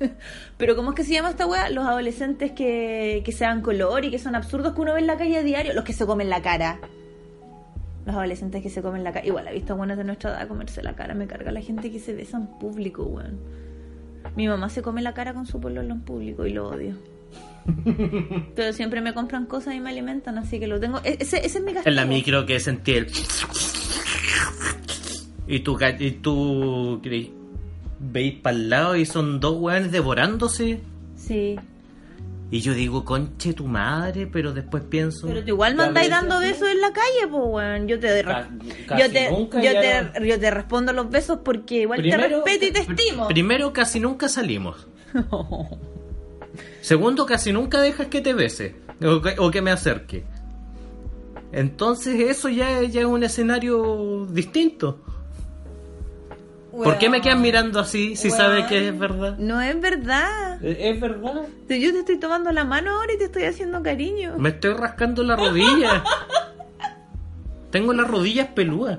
pero 0.56 0.74
¿cómo 0.74 0.92
es 0.92 0.96
que 0.96 1.04
se 1.04 1.12
llama 1.12 1.28
esta 1.28 1.46
wea? 1.46 1.68
Los 1.68 1.84
adolescentes 1.84 2.52
que, 2.52 3.20
que 3.22 3.32
se 3.32 3.44
dan 3.44 3.60
color 3.60 4.06
y 4.06 4.10
que 4.10 4.18
son 4.18 4.34
absurdos 4.34 4.72
que 4.72 4.80
uno 4.80 4.94
ve 4.94 5.00
en 5.00 5.06
la 5.06 5.18
calle 5.18 5.36
a 5.36 5.42
diario. 5.42 5.74
Los 5.74 5.84
que 5.84 5.92
se 5.92 6.06
comen 6.06 6.30
la 6.30 6.40
cara. 6.40 6.80
Los 8.06 8.16
adolescentes 8.16 8.62
que 8.62 8.70
se 8.70 8.80
comen 8.80 9.04
la 9.04 9.12
cara. 9.12 9.26
Igual, 9.26 9.48
he 9.48 9.52
visto 9.52 9.76
buenas 9.76 9.98
de 9.98 10.04
nuestra 10.04 10.30
edad 10.30 10.48
comerse 10.48 10.82
la 10.82 10.96
cara. 10.96 11.12
Me 11.12 11.26
carga 11.26 11.52
la 11.52 11.60
gente 11.60 11.92
que 11.92 11.98
se 11.98 12.14
besa 12.14 12.38
en 12.38 12.46
público, 12.46 13.02
weón. 13.02 13.38
Mi 14.36 14.46
mamá 14.48 14.68
se 14.68 14.82
come 14.82 15.02
la 15.02 15.12
cara 15.14 15.34
con 15.34 15.46
su 15.46 15.60
pololo 15.60 15.92
en 15.92 16.00
público 16.02 16.46
y 16.46 16.52
lo 16.52 16.68
odio. 16.68 16.94
Pero 18.56 18.72
siempre 18.72 19.00
me 19.00 19.12
compran 19.14 19.46
cosas 19.46 19.74
y 19.74 19.80
me 19.80 19.90
alimentan, 19.90 20.38
así 20.38 20.58
que 20.58 20.66
lo 20.66 20.80
tengo. 20.80 20.98
e- 21.04 21.16
Ese, 21.20 21.38
ese 21.44 21.58
es 21.58 21.64
mi 21.64 21.72
castigo. 21.72 21.88
En 21.90 21.96
la 21.96 22.04
micro 22.04 22.46
que 22.46 22.58
sentí 22.60 22.92
el... 22.92 23.06
Y 25.46 25.60
tú, 25.60 25.76
y 25.98 26.10
tú 26.12 27.00
veis 27.98 28.34
para 28.40 28.56
el 28.56 28.70
lado 28.70 28.96
y 28.96 29.04
son 29.04 29.40
dos 29.40 29.56
weones 29.60 29.90
devorándose. 29.90 30.80
Sí. 31.16 31.56
Y 32.52 32.60
yo 32.60 32.74
digo, 32.74 33.04
conche 33.04 33.52
tu 33.54 33.64
madre, 33.66 34.26
pero 34.26 34.52
después 34.52 34.82
pienso. 34.88 35.28
Pero 35.28 35.40
tú 35.42 35.48
igual 35.50 35.76
me 35.76 35.84
andáis 35.84 36.10
dando 36.10 36.36
así. 36.38 36.48
besos 36.48 36.68
en 36.68 36.80
la 36.80 36.92
calle, 36.92 37.28
pues, 37.30 37.42
weón. 37.46 37.86
Yo 37.86 38.00
te, 38.00 38.24
Ca- 38.24 38.48
yo 38.98 39.10
te, 39.12 39.30
nunca 39.30 39.62
yo, 39.62 39.70
te, 39.72 40.26
yo 40.28 40.40
te 40.40 40.50
respondo 40.50 40.92
los 40.92 41.08
besos 41.10 41.38
porque 41.44 41.82
igual 41.82 42.00
Primero- 42.00 42.22
te 42.22 42.28
respeto 42.28 42.64
y 42.66 42.70
te 42.72 42.80
estimo. 42.80 43.28
Primero, 43.28 43.72
casi 43.72 44.00
nunca 44.00 44.28
salimos. 44.28 44.88
Segundo, 46.80 47.26
casi 47.26 47.52
nunca 47.52 47.80
dejas 47.80 48.08
que 48.08 48.20
te 48.20 48.32
bese 48.34 48.74
o 49.04 49.20
que, 49.20 49.34
o 49.38 49.50
que 49.50 49.62
me 49.62 49.70
acerque. 49.70 50.24
Entonces 51.52 52.18
eso 52.20 52.48
ya, 52.48 52.82
ya 52.82 53.00
es 53.00 53.06
un 53.06 53.22
escenario 53.22 54.26
distinto. 54.30 55.00
¿Por 56.84 56.98
qué 56.98 57.08
me 57.10 57.20
quedan 57.20 57.42
mirando 57.42 57.80
así 57.80 58.16
si 58.16 58.28
Weón. 58.28 58.38
sabe 58.38 58.66
que 58.66 58.88
es 58.88 58.98
verdad? 58.98 59.36
No 59.38 59.60
es 59.60 59.80
verdad. 59.80 60.64
¿Es 60.64 61.00
verdad? 61.00 61.42
Yo 61.68 61.92
te 61.92 61.98
estoy 62.00 62.18
tomando 62.18 62.50
la 62.52 62.64
mano 62.64 62.92
ahora 62.92 63.12
y 63.12 63.18
te 63.18 63.24
estoy 63.24 63.44
haciendo 63.44 63.82
cariño. 63.82 64.34
Me 64.38 64.50
estoy 64.50 64.74
rascando 64.74 65.22
la 65.22 65.36
rodilla. 65.36 66.02
Tengo 67.70 67.92
las 67.92 68.08
rodillas 68.08 68.48
peludas. 68.48 68.98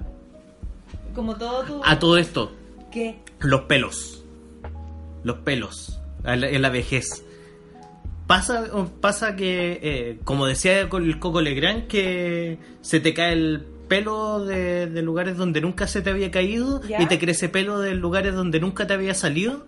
Como 1.13 1.36
todo 1.36 1.63
tu... 1.63 1.82
A 1.84 2.00
todo 2.00 2.17
esto, 2.17 2.54
¿Qué? 2.91 3.20
los 3.39 3.62
pelos. 3.62 4.24
Los 5.24 5.38
pelos. 5.39 6.00
la- 6.24 6.48
En 6.50 6.62
la 6.62 6.70
vejez. 6.70 7.24
Pasa, 8.28 8.63
pasa 9.02 9.36
que, 9.36 9.80
eh, 9.84 10.20
como 10.24 10.46
decía 10.46 10.80
el 10.80 11.20
Coco 11.20 11.41
Legrand, 11.41 11.88
que 11.88 12.60
se 12.80 13.02
te 13.02 13.13
cae 13.13 13.34
el 13.34 13.67
pelo 13.92 14.46
de, 14.46 14.88
de 14.88 15.02
lugares 15.02 15.36
donde 15.36 15.60
nunca 15.60 15.86
se 15.86 16.02
te 16.02 16.10
había 16.12 16.32
caído 16.32 16.82
¿Ya? 16.88 17.02
y 17.02 17.08
te 17.08 17.20
crece 17.20 17.50
pelo 17.50 17.80
de 17.80 17.94
lugares 17.94 18.34
donde 18.34 18.62
nunca 18.62 18.88
te 18.88 18.94
había 18.94 19.14
salido. 19.14 19.66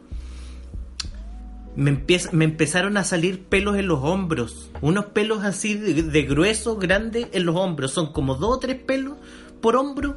Me, 1.76 1.90
empieza- 1.90 2.30
me 2.32 2.46
empezaron 2.46 2.96
a 2.96 3.04
salir 3.04 3.44
pelos 3.44 3.76
en 3.76 3.88
los 3.88 4.00
hombros. 4.02 4.70
Unos 4.80 5.08
pelos 5.08 5.44
así 5.44 5.74
de, 5.76 6.04
de 6.04 6.22
grueso, 6.22 6.78
grande 6.78 7.28
en 7.34 7.46
los 7.46 7.58
hombros. 7.58 7.92
Son 7.92 8.14
como 8.14 8.36
dos 8.36 8.56
o 8.56 8.60
tres 8.60 8.78
pelos 8.82 9.16
por 9.60 9.76
hombro. 9.76 10.14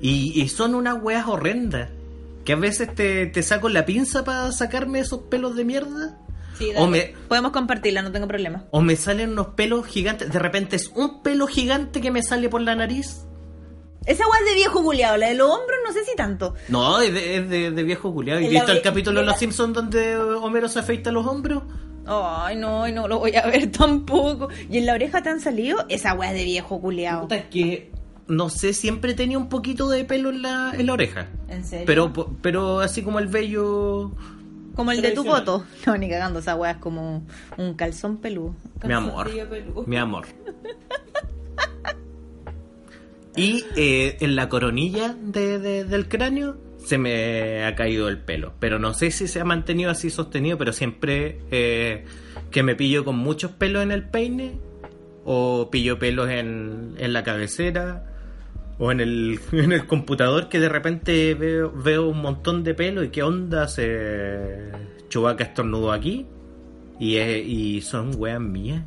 Y, 0.00 0.40
y 0.40 0.48
son 0.48 0.76
unas 0.76 1.02
weas 1.02 1.26
horrendas. 1.26 1.88
Que 2.44 2.52
a 2.52 2.56
veces 2.56 2.94
te, 2.94 3.26
te 3.26 3.42
saco 3.42 3.68
la 3.68 3.84
pinza 3.86 4.22
para 4.24 4.52
sacarme 4.52 5.00
esos 5.00 5.22
pelos 5.22 5.56
de 5.56 5.64
mierda. 5.64 6.16
Sí, 6.58 6.70
O 6.76 6.86
me- 6.86 7.14
Podemos 7.28 7.52
compartirla, 7.52 8.02
no 8.02 8.12
tengo 8.12 8.26
problema. 8.28 8.64
O 8.70 8.80
me 8.80 8.96
salen 8.96 9.30
unos 9.32 9.48
pelos 9.48 9.86
gigantes. 9.86 10.32
De 10.32 10.38
repente 10.38 10.76
es 10.76 10.88
un 10.94 11.22
pelo 11.22 11.46
gigante 11.46 12.00
que 12.00 12.10
me 12.10 12.22
sale 12.22 12.48
por 12.48 12.62
la 12.62 12.74
nariz. 12.74 13.22
Esa 14.06 14.24
weá 14.28 14.38
es 14.40 14.46
de 14.50 14.54
viejo 14.54 14.82
culiado, 14.84 15.16
la 15.16 15.28
de 15.28 15.34
los 15.34 15.50
hombros 15.50 15.78
no 15.84 15.92
sé 15.92 16.04
si 16.04 16.14
tanto. 16.14 16.54
No, 16.68 17.00
es 17.00 17.12
de, 17.12 17.36
es 17.38 17.48
de- 17.50 17.70
de 17.72 17.82
viejo 17.82 18.12
culiado. 18.14 18.40
¿Y 18.40 18.48
visto 18.48 18.70
el 18.72 18.80
capítulo 18.80 19.16
de 19.16 19.22
de 19.22 19.26
la- 19.26 19.32
Los 19.32 19.40
Simpsons 19.40 19.74
donde 19.74 20.16
Homero 20.16 20.68
se 20.68 20.78
afeita 20.78 21.10
los 21.10 21.26
hombros? 21.26 21.64
Ay, 22.06 22.54
no, 22.54 22.86
no 22.88 23.08
lo 23.08 23.18
voy 23.18 23.34
a 23.34 23.44
ver 23.46 23.70
tampoco. 23.72 24.48
¿Y 24.70 24.78
en 24.78 24.86
la 24.86 24.94
oreja 24.94 25.22
te 25.22 25.28
han 25.28 25.40
salido? 25.40 25.84
Esa 25.88 26.14
weá 26.14 26.30
es 26.30 26.38
de 26.38 26.44
viejo 26.44 26.80
culiado. 26.80 27.26
Es 27.30 27.46
que 27.46 27.90
no 28.28 28.48
sé, 28.48 28.72
siempre 28.74 29.14
tenía 29.14 29.38
un 29.38 29.48
poquito 29.48 29.88
de 29.88 30.04
pelo 30.04 30.30
en 30.30 30.42
la, 30.42 30.72
en 30.76 30.86
la 30.86 30.92
oreja. 30.92 31.28
¿En 31.48 31.64
serio? 31.64 31.84
Pero, 31.86 32.12
pero 32.40 32.78
así 32.80 33.02
como 33.02 33.18
el 33.18 33.26
vello. 33.26 34.12
Como 34.76 34.92
el 34.92 35.00
de 35.02 35.12
tu 35.12 35.24
poto. 35.24 35.64
No, 35.86 35.96
ni 35.96 36.08
cagando, 36.08 36.38
esa 36.40 36.54
weá 36.54 36.72
es 36.72 36.76
como 36.76 37.26
un 37.56 37.74
calzón 37.74 38.18
peludo. 38.18 38.54
Mi 38.84 38.92
amor. 38.92 39.28
Peludo. 39.48 39.84
Mi 39.86 39.96
amor. 39.96 40.26
Y 43.34 43.64
eh, 43.76 44.16
en 44.20 44.34
la 44.36 44.48
coronilla 44.48 45.14
de- 45.20 45.58
de- 45.58 45.84
del 45.84 46.08
cráneo 46.08 46.56
se 46.78 46.96
me 46.98 47.64
ha 47.64 47.74
caído 47.74 48.08
el 48.08 48.18
pelo. 48.18 48.54
Pero 48.60 48.78
no 48.78 48.94
sé 48.94 49.10
si 49.10 49.28
se 49.28 49.40
ha 49.40 49.44
mantenido 49.44 49.90
así 49.90 50.08
sostenido, 50.08 50.56
pero 50.56 50.72
siempre 50.72 51.40
eh, 51.50 52.04
que 52.50 52.62
me 52.62 52.74
pillo 52.76 53.04
con 53.04 53.16
muchos 53.18 53.50
pelos 53.52 53.82
en 53.82 53.92
el 53.92 54.04
peine, 54.08 54.58
o 55.24 55.68
pillo 55.70 55.98
pelos 55.98 56.30
en, 56.30 56.94
en 56.98 57.12
la 57.12 57.24
cabecera, 57.24 58.15
o 58.78 58.92
en 58.92 59.00
el, 59.00 59.40
en 59.52 59.72
el 59.72 59.86
computador 59.86 60.48
que 60.48 60.60
de 60.60 60.68
repente 60.68 61.34
veo, 61.34 61.72
veo 61.72 62.08
un 62.08 62.20
montón 62.20 62.64
de 62.64 62.74
pelo 62.74 63.02
y 63.02 63.10
qué 63.10 63.22
onda 63.22 63.68
se 63.68 64.70
chubaca 65.08 65.44
estornudo 65.44 65.92
aquí. 65.92 66.26
Y, 66.98 67.18
y 67.18 67.82
son 67.82 68.12
weas 68.16 68.40
mías. 68.40 68.82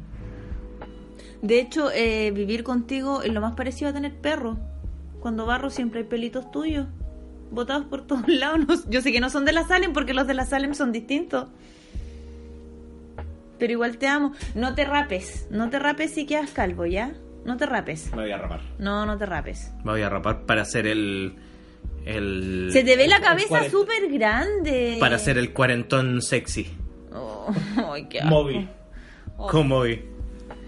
De 1.41 1.59
hecho, 1.59 1.91
eh, 1.91 2.31
vivir 2.31 2.63
contigo 2.63 3.21
es 3.21 3.31
lo 3.31 3.39
más 3.39 3.53
parecido 3.53 3.91
a 3.91 3.93
tener 3.93 4.15
perro. 4.15 4.57
Cuando 5.19 5.45
barro 5.45 5.69
siempre 5.69 6.01
hay 6.01 6.05
pelitos 6.05 6.51
tuyos. 6.51 6.87
Botados 7.51 7.85
por 7.85 8.05
todos 8.05 8.27
lados. 8.27 8.85
Yo 8.89 9.01
sé 9.01 9.11
que 9.11 9.19
no 9.19 9.29
son 9.29 9.45
de 9.45 9.53
la 9.53 9.67
Salem 9.67 9.93
porque 9.93 10.13
los 10.13 10.27
de 10.27 10.33
la 10.33 10.45
Salem 10.45 10.73
son 10.73 10.91
distintos. 10.91 11.47
Pero 13.57 13.73
igual 13.73 13.97
te 13.97 14.07
amo. 14.07 14.33
No 14.55 14.73
te 14.73 14.85
rapes. 14.85 15.47
No 15.51 15.69
te 15.69 15.79
rapes 15.79 16.11
si 16.11 16.25
quedas 16.25 16.51
calvo, 16.51 16.85
¿ya? 16.85 17.13
No 17.45 17.57
te 17.57 17.65
rapes. 17.65 18.11
Me 18.15 18.23
voy 18.23 18.31
a 18.31 18.37
rapar. 18.37 18.61
No, 18.77 19.05
no 19.05 19.17
te 19.17 19.25
rapes. 19.25 19.71
Me 19.83 19.91
voy 19.91 20.01
a 20.01 20.09
rapar 20.09 20.45
para 20.45 20.61
hacer 20.61 20.87
el. 20.87 21.35
el 22.05 22.69
Se 22.71 22.83
te 22.83 22.95
ve 22.95 23.07
la 23.07 23.21
cabeza 23.21 23.69
súper 23.69 24.09
grande. 24.11 24.97
para 24.99 25.15
hacer 25.15 25.37
el 25.37 25.53
cuarentón 25.53 26.21
sexy. 26.21 26.69
Oh, 27.13 27.47
ay, 27.93 28.05
qué 28.09 28.19
asco. 28.19 28.29
Móvil. 28.29 28.69
Oh. 29.37 29.47
Como 29.47 29.77
hoy. 29.77 30.05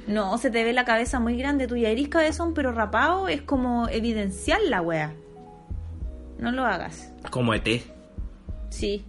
No, 0.08 0.38
se 0.38 0.50
te 0.50 0.64
ve 0.64 0.74
la 0.74 0.86
cabeza 0.86 1.20
muy 1.20 1.38
grande. 1.38 1.68
Tú 1.68 1.76
ya 1.76 1.90
eres 1.90 2.08
cabezón, 2.08 2.54
pero 2.54 2.72
rapado 2.72 3.28
es 3.28 3.42
como 3.42 3.88
evidenciar 3.90 4.60
la 4.68 4.82
wea. 4.82 5.14
No 6.40 6.52
lo 6.52 6.66
hagas. 6.66 7.14
Como 7.30 7.54
ET. 7.54 7.68
Sí. 8.70 9.06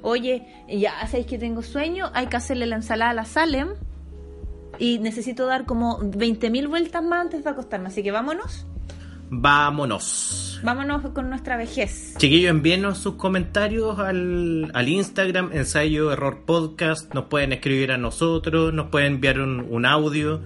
Oye, 0.00 0.46
ya 0.68 1.06
sabéis 1.06 1.26
que 1.26 1.38
tengo 1.38 1.62
sueño, 1.62 2.10
hay 2.14 2.28
que 2.28 2.36
hacerle 2.36 2.66
la 2.66 2.76
ensalada 2.76 3.10
a 3.10 3.14
la 3.14 3.24
Salem. 3.24 3.68
Y 4.78 4.98
necesito 4.98 5.46
dar 5.46 5.64
como 5.64 5.98
20.000 6.00 6.68
vueltas 6.68 7.02
más 7.02 7.22
antes 7.22 7.44
de 7.44 7.50
acostarme. 7.50 7.88
Así 7.88 8.02
que 8.02 8.10
vámonos. 8.10 8.66
Vámonos. 9.30 10.60
Vámonos 10.62 11.02
con 11.12 11.28
nuestra 11.28 11.56
vejez. 11.56 12.14
Chiquillos, 12.16 12.50
envíenos 12.50 12.98
sus 12.98 13.14
comentarios 13.14 13.98
al, 13.98 14.70
al 14.72 14.88
Instagram, 14.88 15.50
ensayo 15.52 16.12
error 16.12 16.44
podcast. 16.46 17.12
Nos 17.14 17.26
pueden 17.26 17.52
escribir 17.52 17.92
a 17.92 17.98
nosotros, 17.98 18.72
nos 18.72 18.88
pueden 18.88 19.14
enviar 19.14 19.40
un, 19.40 19.66
un 19.68 19.86
audio. 19.86 20.40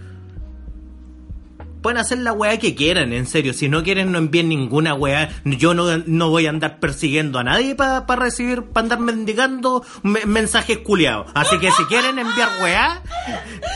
Pueden 1.83 1.99
hacer 1.99 2.19
la 2.19 2.33
weá 2.33 2.59
que 2.59 2.75
quieran, 2.77 3.13
en 3.13 3.27
serio. 3.27 3.53
Si 3.53 3.69
no 3.69 3.83
quieren, 3.83 4.13
no 4.13 4.19
envíen 4.19 4.49
ninguna 4.49 4.95
weá. 4.95 5.29
Yo 5.45 5.75
no, 5.75 5.99
no 6.07 6.31
voy 6.31 6.47
a 6.47 6.51
andar 6.51 6.79
persiguiendo 6.79 7.39
a 7.41 7.45
nadie 7.45 7.75
para 7.75 8.05
recibir, 8.17 8.63
para 8.63 8.85
andar 8.85 9.01
mendigando 9.01 9.85
me- 10.03 10.25
mensajes 10.25 10.79
culiados. 10.79 11.31
Así 11.35 11.59
que 11.59 11.71
si 11.73 11.85
quieren 11.87 12.19
enviar 12.19 12.49
weá, 12.63 13.03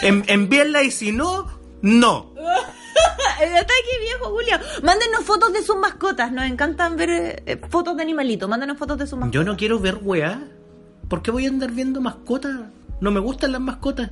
en- 0.02 0.24
envíenla 0.28 0.84
y 0.84 0.90
si 0.92 1.10
no, 1.12 1.48
no. 1.82 2.32
El 3.42 3.52
ataque 3.54 3.98
viejo, 4.00 4.30
Julio. 4.30 4.56
Mándenos 4.82 5.24
fotos 5.24 5.52
de 5.52 5.62
sus 5.62 5.76
mascotas. 5.76 6.32
Nos 6.32 6.44
encantan 6.46 6.96
ver 6.96 7.10
eh, 7.10 7.42
eh, 7.46 7.60
fotos 7.68 7.96
de 7.96 8.02
animalitos. 8.02 8.48
Mándenos 8.48 8.78
fotos 8.78 8.98
de 8.98 9.06
sus 9.06 9.18
mascotas. 9.18 9.34
Yo 9.34 9.44
no 9.44 9.56
quiero 9.56 9.78
ver 9.78 9.98
weá. 10.00 10.42
¿Por 11.08 11.22
qué 11.22 11.30
voy 11.30 11.46
a 11.46 11.48
andar 11.48 11.70
viendo 11.72 12.00
mascotas? 12.00 12.52
No 13.00 13.10
me 13.10 13.20
gustan 13.20 13.52
las 13.52 13.60
mascotas. 13.60 14.10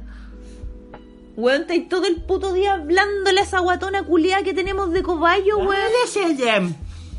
Weón, 1.37 1.63
estáis 1.63 1.89
todo 1.89 2.07
el 2.07 2.17
puto 2.23 2.53
día 2.53 2.75
hablándole 2.75 3.41
a 3.41 3.43
esa 3.43 3.59
guatona 3.59 4.05
culiada 4.05 4.43
que 4.45 4.55
tenemos 4.55 4.93
de 4.93 5.03
cobayo, 5.03 5.59
weón. 5.59 5.91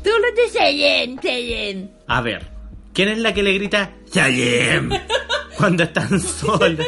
Tú 0.02 0.10
lo 0.10 0.34
te 0.34 0.48
Sayen, 0.48 1.20
Sayen. 1.20 1.90
A 2.06 2.20
ver, 2.22 2.46
¿quién 2.94 3.08
es 3.08 3.18
la 3.18 3.34
que 3.34 3.42
le 3.42 3.52
grita 3.54 3.92
Sayem 4.10 4.90
cuando 5.58 5.82
están 5.82 6.20
solas? 6.20 6.86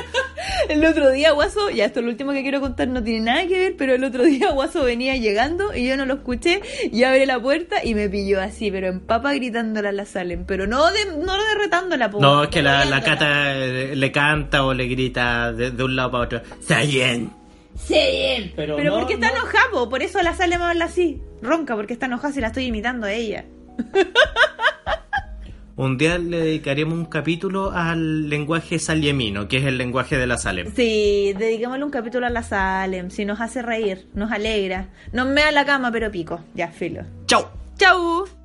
El 0.79 0.85
otro 0.85 1.11
día, 1.11 1.33
Guaso, 1.33 1.71
ya 1.71 1.87
esto 1.87 2.01
es 2.01 2.05
lo 2.05 2.11
último 2.11 2.33
que 2.33 2.43
quiero 2.43 2.61
contar, 2.61 2.89
no 2.89 3.03
tiene 3.03 3.21
nada 3.21 3.47
que 3.47 3.59
ver, 3.59 3.75
pero 3.77 3.95
el 3.95 4.05
otro 4.05 4.25
día 4.25 4.51
Guaso 4.51 4.85
venía 4.85 5.17
llegando 5.17 5.75
y 5.75 5.87
yo 5.87 5.97
no 5.97 6.05
lo 6.05 6.15
escuché 6.15 6.61
y 6.93 7.03
abre 7.05 7.27
la 7.27 7.41
puerta 7.41 7.85
y 7.85 7.95
me 7.95 8.09
pilló 8.09 8.41
así, 8.41 8.71
pero 8.71 8.89
en 8.89 9.01
papa 9.01 9.33
gritándole 9.35 9.89
a 9.89 9.93
la 9.93 10.05
Salen, 10.05 10.45
pero 10.45 10.67
no 10.67 10.87
de, 10.91 11.17
no 11.25 11.33
de 11.33 11.55
retándola, 11.57 12.11
po, 12.11 12.21
No, 12.21 12.45
es 12.45 12.51
que 12.51 12.63
la, 12.63 12.85
la 12.85 13.03
cata 13.03 13.57
eh, 13.57 13.97
le 13.97 14.13
canta 14.13 14.65
o 14.65 14.75
le 14.75 14.87
grita 14.87 15.53
de, 15.53 15.71
de 15.71 15.85
un 15.85 15.97
lado 15.97 16.11
para 16.11 16.25
otro 16.25 16.41
Sayem. 16.61 17.31
Sayen. 17.77 18.53
Pero 18.57 18.77
Pero, 18.77 18.91
no, 18.91 18.99
porque 18.99 19.15
está 19.15 19.29
no. 19.29 19.37
enojada, 19.37 19.71
po, 19.71 19.89
por 19.89 20.03
eso 20.03 20.21
la 20.23 20.35
Salen 20.35 20.59
me 20.59 20.67
habla 20.67 20.87
así, 20.87 21.21
ronca, 21.41 21.77
porque 21.77 21.93
está 21.95 22.07
enojada 22.07 22.33
si 22.35 22.41
la 22.41 22.49
estoy 22.49 22.65
imitando 22.67 23.07
a 23.07 23.13
ella. 23.13 23.45
Un 25.79 25.97
día 25.97 26.19
le 26.19 26.39
dedicaremos 26.39 26.93
un 26.93 27.05
capítulo 27.05 27.71
al 27.71 28.29
lenguaje 28.29 28.81
saliemino, 28.81 29.47
que 29.47 29.59
es 29.59 29.65
el 29.65 29.79
lenguaje 29.79 30.19
de 30.19 30.27
la 30.27 30.37
Salem. 30.37 30.73
Sí, 30.75 31.33
dediquémosle 31.39 31.85
un 31.85 31.93
capítulo 31.93 32.27
a 32.27 32.31
la 32.31 32.43
Salem, 32.43 33.11
si 33.11 33.25
nos 33.25 33.41
hace 33.41 33.63
reír, 33.63 34.09
nos 34.13 34.33
alegra, 34.33 34.89
nos 35.13 35.29
mea 35.29 35.53
la 35.53 35.65
cama, 35.65 35.93
pero 35.93 36.11
pico, 36.11 36.41
ya, 36.53 36.67
filo. 36.67 37.03
¡Chao! 37.27 37.49
¡Chau! 37.77 38.38